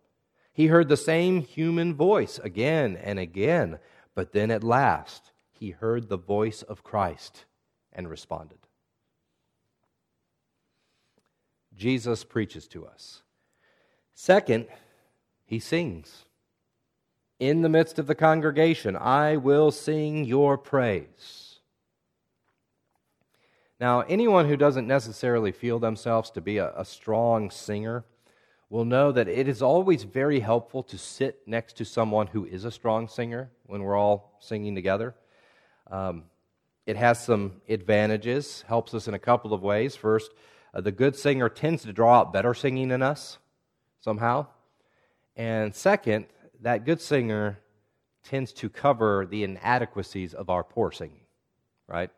He 0.52 0.68
heard 0.68 0.90
the 0.90 0.98
same 0.98 1.44
human 1.44 1.94
voice 1.94 2.40
again 2.40 2.98
and 2.98 3.20
again, 3.20 3.78
but 4.16 4.32
then 4.32 4.50
at 4.50 4.64
last 4.64 5.34
he 5.52 5.70
heard 5.70 6.10
the 6.10 6.18
voice 6.18 6.64
of 6.64 6.84
Christ 6.84 7.46
and 7.92 8.10
responded. 8.10 8.58
Jesus 11.78 12.24
preaches 12.24 12.68
to 12.70 12.88
us. 12.88 13.22
Second, 14.16 14.66
he 15.46 15.60
sings. 15.60 16.26
In 17.40 17.62
the 17.62 17.70
midst 17.70 18.00
of 18.00 18.08
the 18.08 18.16
congregation, 18.16 18.96
I 18.98 19.38
will 19.38 19.70
sing 19.70 20.26
your 20.26 20.58
praise. 20.58 21.43
Now, 23.84 24.00
anyone 24.00 24.48
who 24.48 24.56
doesn't 24.56 24.88
necessarily 24.88 25.52
feel 25.52 25.78
themselves 25.78 26.32
to 26.32 26.40
be 26.40 26.58
a, 26.58 26.72
a, 26.74 26.86
strong 26.86 27.50
singer 27.50 28.06
will 28.70 28.86
know 28.86 29.12
that 29.12 29.28
it 29.28 29.50
is 29.50 29.62
always 29.62 30.04
very 30.04 30.40
helpful 30.40 30.84
to 30.84 30.98
sit 30.98 31.46
next 31.46 31.76
to 31.80 31.84
someone 31.84 32.28
who 32.28 32.46
is 32.46 32.64
a 32.64 32.72
strong 32.72 33.10
singer 33.10 33.52
when 33.66 33.84
we're 33.84 33.98
all 33.98 34.38
singing 34.40 34.74
together. 34.74 35.14
Um, 35.92 36.24
it 36.86 36.96
has 36.96 37.22
some 37.22 37.60
advantages, 37.68 38.64
helps 38.70 38.94
us 38.94 39.10
in 39.10 39.16
a 39.16 39.20
couple 39.20 39.54
of 39.54 39.62
ways. 39.62 39.98
First, 39.98 40.32
uh, 40.74 40.80
the 40.80 40.94
good 40.94 41.18
singer 41.18 41.50
tends 41.50 41.84
to 41.84 41.92
draw 41.92 42.20
out 42.20 42.32
better 42.32 42.54
singing 42.54 42.90
in 42.90 43.02
us 43.02 43.38
somehow. 44.00 44.48
And 45.36 45.76
second, 45.76 46.28
that 46.62 46.86
good 46.86 47.02
singer 47.02 47.60
tends 48.24 48.54
to 48.54 48.70
cover 48.70 49.26
the 49.30 49.44
inadequacies 49.44 50.34
of 50.34 50.50
our 50.50 50.64
poor 50.64 50.94
singing, 50.94 51.26
right? 51.86 52.12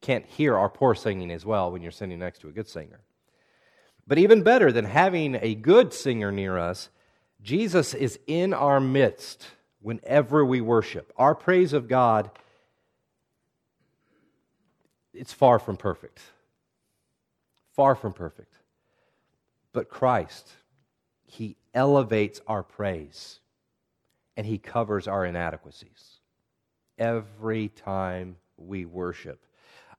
Can't 0.00 0.26
hear 0.26 0.56
our 0.56 0.68
poor 0.68 0.94
singing 0.94 1.30
as 1.30 1.44
well 1.44 1.70
when 1.70 1.82
you're 1.82 1.90
sitting 1.90 2.18
next 2.18 2.40
to 2.40 2.48
a 2.48 2.52
good 2.52 2.68
singer. 2.68 3.00
But 4.06 4.18
even 4.18 4.42
better 4.42 4.72
than 4.72 4.84
having 4.84 5.38
a 5.40 5.54
good 5.54 5.92
singer 5.92 6.32
near 6.32 6.58
us, 6.58 6.88
Jesus 7.42 7.94
is 7.94 8.18
in 8.26 8.54
our 8.54 8.80
midst 8.80 9.46
whenever 9.80 10.44
we 10.44 10.60
worship. 10.60 11.12
Our 11.16 11.34
praise 11.34 11.72
of 11.72 11.88
God 11.88 12.30
it's 15.14 15.32
far 15.32 15.58
from 15.58 15.76
perfect. 15.76 16.20
Far 17.74 17.96
from 17.96 18.12
perfect. 18.12 18.54
But 19.72 19.88
Christ, 19.88 20.48
he 21.24 21.56
elevates 21.74 22.40
our 22.46 22.62
praise 22.62 23.40
and 24.36 24.46
he 24.46 24.58
covers 24.58 25.08
our 25.08 25.24
inadequacies. 25.26 26.20
every 26.98 27.68
time 27.68 28.36
we 28.56 28.84
worship. 28.84 29.40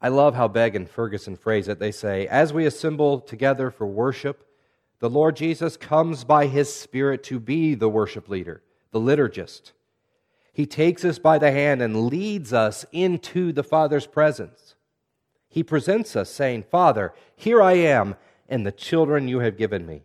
I 0.01 0.07
love 0.07 0.35
how 0.35 0.47
Begg 0.47 0.75
and 0.75 0.89
Ferguson 0.89 1.35
phrase 1.35 1.67
it. 1.67 1.79
They 1.79 1.91
say, 1.91 2.27
As 2.27 2.53
we 2.53 2.65
assemble 2.65 3.19
together 3.19 3.69
for 3.69 3.85
worship, 3.85 4.45
the 4.99 5.09
Lord 5.09 5.35
Jesus 5.35 5.77
comes 5.77 6.23
by 6.23 6.47
his 6.47 6.73
Spirit 6.73 7.23
to 7.23 7.39
be 7.39 7.75
the 7.75 7.89
worship 7.89 8.29
leader, 8.29 8.61
the 8.91 8.99
liturgist. 8.99 9.71
He 10.53 10.65
takes 10.65 11.05
us 11.05 11.19
by 11.19 11.37
the 11.37 11.51
hand 11.51 11.81
and 11.81 12.07
leads 12.07 12.53
us 12.53 12.85
into 12.91 13.51
the 13.51 13.63
Father's 13.63 14.07
presence. 14.07 14.75
He 15.47 15.63
presents 15.63 16.15
us, 16.15 16.29
saying, 16.29 16.63
Father, 16.63 17.13
here 17.35 17.61
I 17.61 17.73
am, 17.73 18.15
and 18.47 18.65
the 18.65 18.71
children 18.71 19.27
you 19.27 19.39
have 19.39 19.57
given 19.57 19.85
me. 19.85 20.03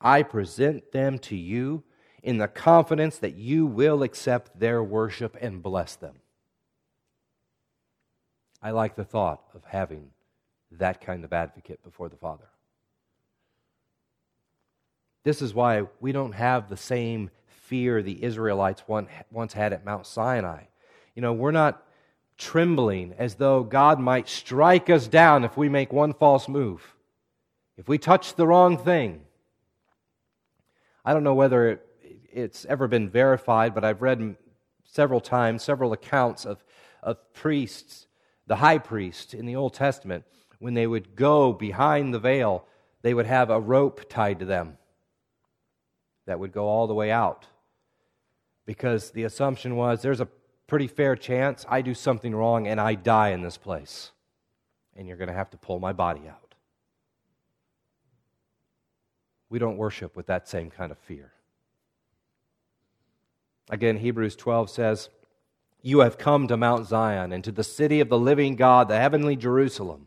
I 0.00 0.22
present 0.24 0.92
them 0.92 1.18
to 1.20 1.36
you 1.36 1.84
in 2.22 2.38
the 2.38 2.48
confidence 2.48 3.18
that 3.18 3.36
you 3.36 3.66
will 3.66 4.02
accept 4.02 4.58
their 4.58 4.82
worship 4.82 5.36
and 5.40 5.62
bless 5.62 5.96
them. 5.96 6.16
I 8.62 8.70
like 8.70 8.94
the 8.94 9.04
thought 9.04 9.42
of 9.54 9.64
having 9.64 10.10
that 10.72 11.00
kind 11.00 11.24
of 11.24 11.32
advocate 11.32 11.82
before 11.82 12.08
the 12.08 12.16
Father. 12.16 12.48
This 15.24 15.42
is 15.42 15.52
why 15.52 15.86
we 16.00 16.12
don't 16.12 16.32
have 16.32 16.68
the 16.68 16.76
same 16.76 17.30
fear 17.46 18.02
the 18.02 18.22
Israelites 18.22 18.82
once 18.86 19.52
had 19.52 19.72
at 19.72 19.84
Mount 19.84 20.06
Sinai. 20.06 20.64
You 21.14 21.22
know, 21.22 21.32
we're 21.32 21.50
not 21.50 21.82
trembling 22.38 23.14
as 23.18 23.34
though 23.34 23.62
God 23.62 24.00
might 24.00 24.28
strike 24.28 24.90
us 24.90 25.06
down 25.06 25.44
if 25.44 25.56
we 25.56 25.68
make 25.68 25.92
one 25.92 26.12
false 26.12 26.48
move, 26.48 26.96
if 27.76 27.88
we 27.88 27.98
touch 27.98 28.34
the 28.34 28.46
wrong 28.46 28.78
thing. 28.78 29.22
I 31.04 31.12
don't 31.12 31.24
know 31.24 31.34
whether 31.34 31.80
it's 32.32 32.64
ever 32.66 32.88
been 32.88 33.10
verified, 33.10 33.74
but 33.74 33.84
I've 33.84 34.02
read 34.02 34.36
several 34.84 35.20
times, 35.20 35.62
several 35.62 35.92
accounts 35.92 36.44
of, 36.44 36.64
of 37.02 37.32
priests 37.32 38.06
the 38.52 38.56
high 38.56 38.76
priest 38.76 39.32
in 39.32 39.46
the 39.46 39.56
Old 39.56 39.72
Testament, 39.72 40.26
when 40.58 40.74
they 40.74 40.86
would 40.86 41.16
go 41.16 41.54
behind 41.54 42.12
the 42.12 42.18
veil, 42.18 42.66
they 43.00 43.14
would 43.14 43.24
have 43.24 43.48
a 43.48 43.58
rope 43.58 44.10
tied 44.10 44.40
to 44.40 44.44
them 44.44 44.76
that 46.26 46.38
would 46.38 46.52
go 46.52 46.66
all 46.66 46.86
the 46.86 46.92
way 46.92 47.10
out. 47.10 47.46
Because 48.66 49.10
the 49.12 49.24
assumption 49.24 49.74
was 49.74 50.02
there's 50.02 50.20
a 50.20 50.28
pretty 50.66 50.86
fair 50.86 51.16
chance 51.16 51.64
I 51.66 51.80
do 51.80 51.94
something 51.94 52.34
wrong 52.34 52.68
and 52.68 52.78
I 52.78 52.94
die 52.94 53.30
in 53.30 53.40
this 53.40 53.56
place. 53.56 54.10
And 54.94 55.08
you're 55.08 55.16
going 55.16 55.30
to 55.30 55.34
have 55.34 55.48
to 55.52 55.56
pull 55.56 55.78
my 55.78 55.94
body 55.94 56.28
out. 56.28 56.54
We 59.48 59.60
don't 59.60 59.78
worship 59.78 60.14
with 60.14 60.26
that 60.26 60.46
same 60.46 60.68
kind 60.68 60.92
of 60.92 60.98
fear. 60.98 61.32
Again, 63.70 63.96
Hebrews 63.96 64.36
12 64.36 64.68
says, 64.68 65.08
you 65.82 66.00
have 66.00 66.16
come 66.16 66.46
to 66.48 66.56
Mount 66.56 66.86
Zion 66.86 67.32
and 67.32 67.42
to 67.44 67.52
the 67.52 67.64
city 67.64 68.00
of 68.00 68.08
the 68.08 68.18
living 68.18 68.56
God, 68.56 68.88
the 68.88 68.98
heavenly 68.98 69.34
Jerusalem, 69.36 70.06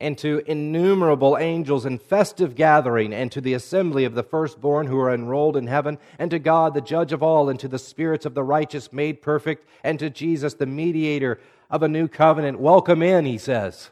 and 0.00 0.16
to 0.18 0.42
innumerable 0.46 1.36
angels 1.38 1.84
in 1.84 1.98
festive 1.98 2.54
gathering, 2.54 3.12
and 3.12 3.30
to 3.30 3.40
the 3.42 3.52
assembly 3.52 4.06
of 4.06 4.14
the 4.14 4.22
firstborn 4.22 4.86
who 4.86 4.98
are 4.98 5.12
enrolled 5.12 5.58
in 5.58 5.66
heaven, 5.66 5.98
and 6.18 6.30
to 6.30 6.38
God, 6.38 6.72
the 6.72 6.80
judge 6.80 7.12
of 7.12 7.22
all, 7.22 7.50
and 7.50 7.60
to 7.60 7.68
the 7.68 7.78
spirits 7.78 8.24
of 8.24 8.32
the 8.32 8.42
righteous 8.42 8.94
made 8.94 9.20
perfect, 9.20 9.68
and 9.84 9.98
to 9.98 10.08
Jesus, 10.08 10.54
the 10.54 10.64
mediator 10.64 11.38
of 11.68 11.82
a 11.82 11.88
new 11.88 12.08
covenant. 12.08 12.58
Welcome 12.58 13.02
in, 13.02 13.26
he 13.26 13.36
says. 13.36 13.90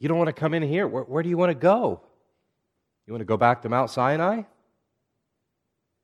You 0.00 0.08
don't 0.08 0.18
want 0.18 0.28
to 0.28 0.32
come 0.32 0.54
in 0.54 0.64
here. 0.64 0.88
Where, 0.88 1.04
where 1.04 1.22
do 1.22 1.28
you 1.28 1.38
want 1.38 1.50
to 1.50 1.54
go? 1.54 2.00
You 3.06 3.12
want 3.12 3.20
to 3.20 3.26
go 3.26 3.36
back 3.36 3.62
to 3.62 3.68
Mount 3.68 3.90
Sinai? 3.90 4.42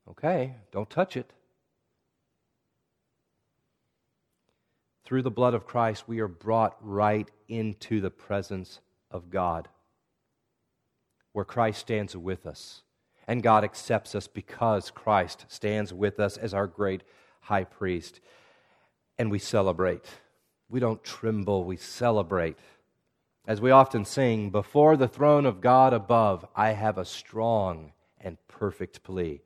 Okay, 0.09 0.55
don't 0.70 0.89
touch 0.89 1.16
it. 1.16 1.33
Through 5.09 5.22
the 5.22 5.30
blood 5.30 5.54
of 5.54 5.64
Christ, 5.64 6.06
we 6.06 6.20
are 6.20 6.28
brought 6.28 6.76
right 6.82 7.26
into 7.48 8.02
the 8.02 8.11
presence 8.11 8.80
of 9.11 9.30
God, 9.30 9.66
where 11.32 11.46
Christ 11.46 11.80
stands 11.80 12.14
with 12.14 12.44
us. 12.44 12.82
And 13.26 13.42
God 13.42 13.64
accepts 13.64 14.14
us 14.14 14.26
because 14.26 14.90
Christ 14.90 15.46
stands 15.48 15.94
with 15.94 16.20
us 16.20 16.36
as 16.36 16.52
our 16.52 16.66
great 16.66 17.04
high 17.40 17.64
priest. 17.64 18.20
And 19.18 19.30
we 19.30 19.38
celebrate. 19.38 20.04
We 20.68 20.78
don't 20.78 21.02
tremble, 21.02 21.64
we 21.64 21.78
celebrate. 21.78 22.59
As 23.46 23.62
we 23.62 23.70
often 23.70 24.04
sing, 24.04 24.50
before 24.50 24.94
the 24.98 25.09
throne 25.09 25.46
of 25.46 25.62
God 25.62 25.94
above, 25.94 26.44
I 26.54 26.72
have 26.72 26.98
a 26.98 27.06
strong 27.06 27.92
and 28.20 28.36
perfect 28.46 29.02
plea. 29.04 29.40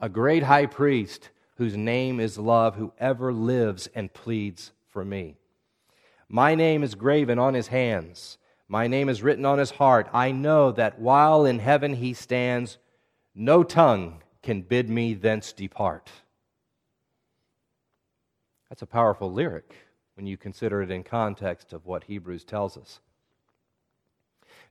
A 0.00 0.08
great 0.08 0.42
high 0.42 0.66
priest 0.66 1.30
whose 1.58 1.76
name 1.76 2.18
is 2.18 2.38
love, 2.38 2.74
who 2.74 2.92
ever 2.98 3.32
lives 3.32 3.88
and 3.94 4.12
pleads 4.12 4.72
for 4.96 5.04
me. 5.04 5.36
My 6.26 6.54
name 6.54 6.82
is 6.82 6.94
graven 6.94 7.38
on 7.38 7.52
his 7.52 7.66
hands, 7.66 8.38
my 8.66 8.86
name 8.86 9.10
is 9.10 9.22
written 9.22 9.44
on 9.44 9.58
his 9.58 9.72
heart. 9.72 10.08
I 10.10 10.32
know 10.32 10.72
that 10.72 10.98
while 10.98 11.44
in 11.44 11.58
heaven 11.58 11.92
he 11.92 12.14
stands, 12.14 12.78
no 13.34 13.62
tongue 13.62 14.22
can 14.42 14.62
bid 14.62 14.88
me 14.88 15.12
thence 15.12 15.52
depart. 15.52 16.10
That's 18.70 18.80
a 18.80 18.86
powerful 18.86 19.30
lyric 19.30 19.74
when 20.14 20.26
you 20.26 20.38
consider 20.38 20.80
it 20.80 20.90
in 20.90 21.04
context 21.04 21.74
of 21.74 21.84
what 21.84 22.04
Hebrews 22.04 22.44
tells 22.44 22.78
us. 22.78 23.00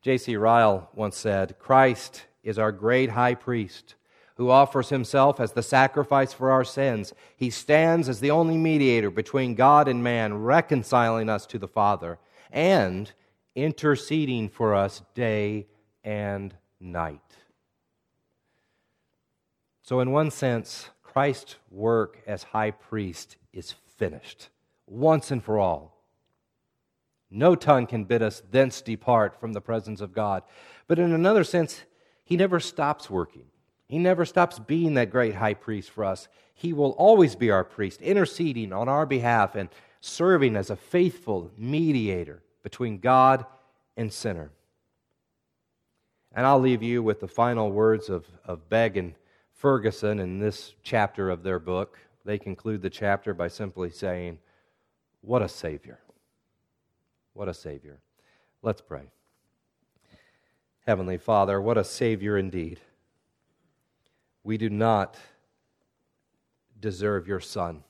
J.C. 0.01 0.37
Ryle 0.37 0.89
once 0.95 1.17
said, 1.17 1.59
Christ 1.59 2.25
is 2.43 2.57
our 2.57 2.71
great 2.71 3.11
high 3.11 3.35
priest 3.35 3.93
who 4.35 4.49
offers 4.49 4.89
himself 4.89 5.39
as 5.39 5.53
the 5.53 5.63
sacrifice 5.63 6.33
for 6.33 6.51
our 6.51 6.63
sins. 6.63 7.13
He 7.35 7.49
stands 7.49 8.09
as 8.09 8.19
the 8.19 8.31
only 8.31 8.57
mediator 8.57 9.09
between 9.09 9.55
God 9.55 9.87
and 9.87 10.03
man, 10.03 10.33
reconciling 10.33 11.29
us 11.29 11.45
to 11.47 11.57
the 11.57 11.67
Father 11.67 12.19
and 12.51 13.11
interceding 13.55 14.49
for 14.49 14.75
us 14.75 15.01
day 15.13 15.67
and 16.03 16.53
night. 16.79 17.19
So, 19.83 19.99
in 19.99 20.11
one 20.11 20.31
sense, 20.31 20.89
Christ's 21.03 21.55
work 21.69 22.21
as 22.27 22.43
high 22.43 22.71
priest 22.71 23.37
is 23.53 23.73
finished 23.97 24.49
once 24.87 25.31
and 25.31 25.43
for 25.43 25.59
all. 25.59 26.03
No 27.31 27.55
tongue 27.55 27.87
can 27.87 28.03
bid 28.03 28.21
us 28.21 28.41
thence 28.51 28.81
depart 28.81 29.39
from 29.39 29.53
the 29.53 29.61
presence 29.61 30.01
of 30.01 30.13
God. 30.13 30.43
But 30.87 30.99
in 30.99 31.11
another 31.11 31.43
sense, 31.43 31.83
he 32.23 32.37
never 32.37 32.59
stops 32.59 33.09
working. 33.09 33.45
He 33.87 33.99
never 33.99 34.25
stops 34.25 34.59
being 34.59 34.95
that 34.95 35.11
great 35.11 35.35
high 35.35 35.53
priest 35.53 35.91
for 35.91 36.05
us. 36.05 36.27
He 36.53 36.73
will 36.73 36.91
always 36.91 37.35
be 37.35 37.51
our 37.51 37.63
priest, 37.63 38.01
interceding 38.01 38.73
on 38.73 38.89
our 38.89 39.05
behalf 39.05 39.55
and 39.55 39.69
serving 40.01 40.55
as 40.55 40.69
a 40.69 40.75
faithful 40.75 41.51
mediator 41.57 42.41
between 42.63 42.99
God 42.99 43.45
and 43.95 44.11
sinner. 44.11 44.51
And 46.33 46.45
I'll 46.45 46.59
leave 46.59 46.83
you 46.83 47.01
with 47.03 47.19
the 47.19 47.27
final 47.27 47.71
words 47.71 48.09
of, 48.09 48.25
of 48.43 48.69
Begg 48.69 48.97
and 48.97 49.13
Ferguson 49.53 50.19
in 50.19 50.39
this 50.39 50.73
chapter 50.83 51.29
of 51.29 51.43
their 51.43 51.59
book. 51.59 51.97
They 52.25 52.37
conclude 52.37 52.81
the 52.81 52.89
chapter 52.89 53.33
by 53.33 53.47
simply 53.47 53.89
saying, 53.89 54.39
What 55.21 55.41
a 55.41 55.47
Savior! 55.47 55.99
What 57.33 57.47
a 57.47 57.53
Savior. 57.53 57.99
Let's 58.61 58.81
pray. 58.81 59.03
Heavenly 60.87 61.17
Father, 61.17 61.61
what 61.61 61.77
a 61.77 61.83
Savior 61.83 62.37
indeed. 62.37 62.79
We 64.45 64.59
do 64.59 64.69
not 64.69 65.17
deserve 66.79 67.27
your 67.27 67.39
Son. 67.39 67.83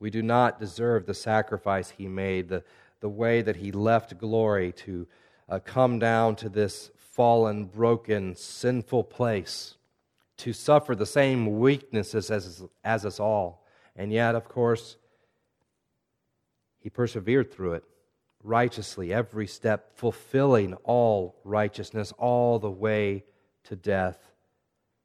We 0.00 0.10
do 0.10 0.22
not 0.22 0.58
deserve 0.58 1.06
the 1.06 1.14
sacrifice 1.14 1.90
he 1.90 2.08
made, 2.08 2.48
the, 2.48 2.64
the 2.98 3.08
way 3.08 3.42
that 3.42 3.54
he 3.54 3.70
left 3.70 4.18
glory 4.18 4.72
to 4.72 5.06
uh, 5.48 5.60
come 5.60 6.00
down 6.00 6.34
to 6.34 6.48
this 6.48 6.90
fallen, 6.96 7.66
broken, 7.66 8.34
sinful 8.34 9.04
place, 9.04 9.76
to 10.38 10.52
suffer 10.52 10.96
the 10.96 11.06
same 11.06 11.60
weaknesses 11.60 12.28
as, 12.28 12.64
as 12.82 13.06
us 13.06 13.20
all. 13.20 13.64
And 13.94 14.12
yet, 14.12 14.34
of 14.34 14.48
course, 14.48 14.96
he 16.80 16.90
persevered 16.90 17.52
through 17.52 17.74
it 17.74 17.84
righteously, 18.42 19.12
every 19.12 19.46
step, 19.46 19.96
fulfilling 19.96 20.74
all 20.82 21.36
righteousness 21.44 22.12
all 22.18 22.58
the 22.58 22.68
way 22.68 23.22
to 23.62 23.76
death 23.76 24.31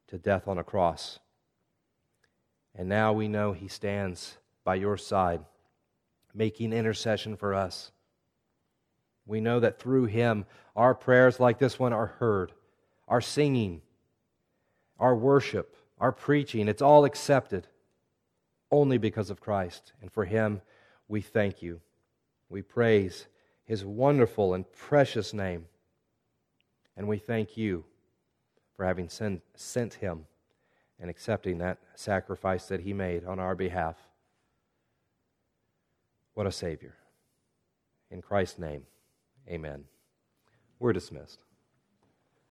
to 0.07 0.17
death 0.17 0.47
on 0.47 0.57
a 0.57 0.63
cross. 0.63 1.19
And 2.75 2.87
now 2.87 3.13
we 3.13 3.27
know 3.27 3.53
he 3.53 3.67
stands 3.67 4.37
by 4.63 4.75
your 4.75 4.97
side, 4.97 5.41
making 6.33 6.73
intercession 6.73 7.35
for 7.35 7.53
us. 7.53 7.91
We 9.25 9.41
know 9.41 9.59
that 9.59 9.79
through 9.79 10.05
him, 10.05 10.45
our 10.75 10.93
prayers 10.93 11.39
like 11.39 11.59
this 11.59 11.79
one 11.79 11.93
are 11.93 12.05
heard, 12.05 12.51
our 13.07 13.21
singing, 13.21 13.81
our 14.99 15.15
worship, 15.15 15.75
our 15.99 16.11
preaching, 16.11 16.67
it's 16.67 16.81
all 16.81 17.05
accepted 17.05 17.67
only 18.71 18.97
because 18.97 19.29
of 19.29 19.41
Christ. 19.41 19.93
And 20.01 20.11
for 20.11 20.25
him, 20.25 20.61
we 21.07 21.21
thank 21.21 21.61
you. 21.61 21.81
We 22.49 22.61
praise 22.61 23.27
his 23.65 23.83
wonderful 23.83 24.53
and 24.53 24.71
precious 24.71 25.33
name. 25.33 25.65
And 26.95 27.07
we 27.07 27.17
thank 27.17 27.57
you 27.57 27.83
for 28.77 28.85
having 28.85 29.09
sent, 29.09 29.41
sent 29.55 29.95
him 29.95 30.27
and 30.99 31.09
accepting 31.09 31.57
that 31.57 31.79
sacrifice 31.95 32.67
that 32.67 32.81
he 32.81 32.93
made 32.93 33.25
on 33.25 33.39
our 33.39 33.55
behalf. 33.55 33.97
What 36.35 36.45
a 36.45 36.51
Savior. 36.51 36.93
In 38.11 38.21
Christ's 38.21 38.59
name, 38.59 38.83
amen. 39.49 39.85
We're 40.79 40.93
dismissed. 40.93 41.43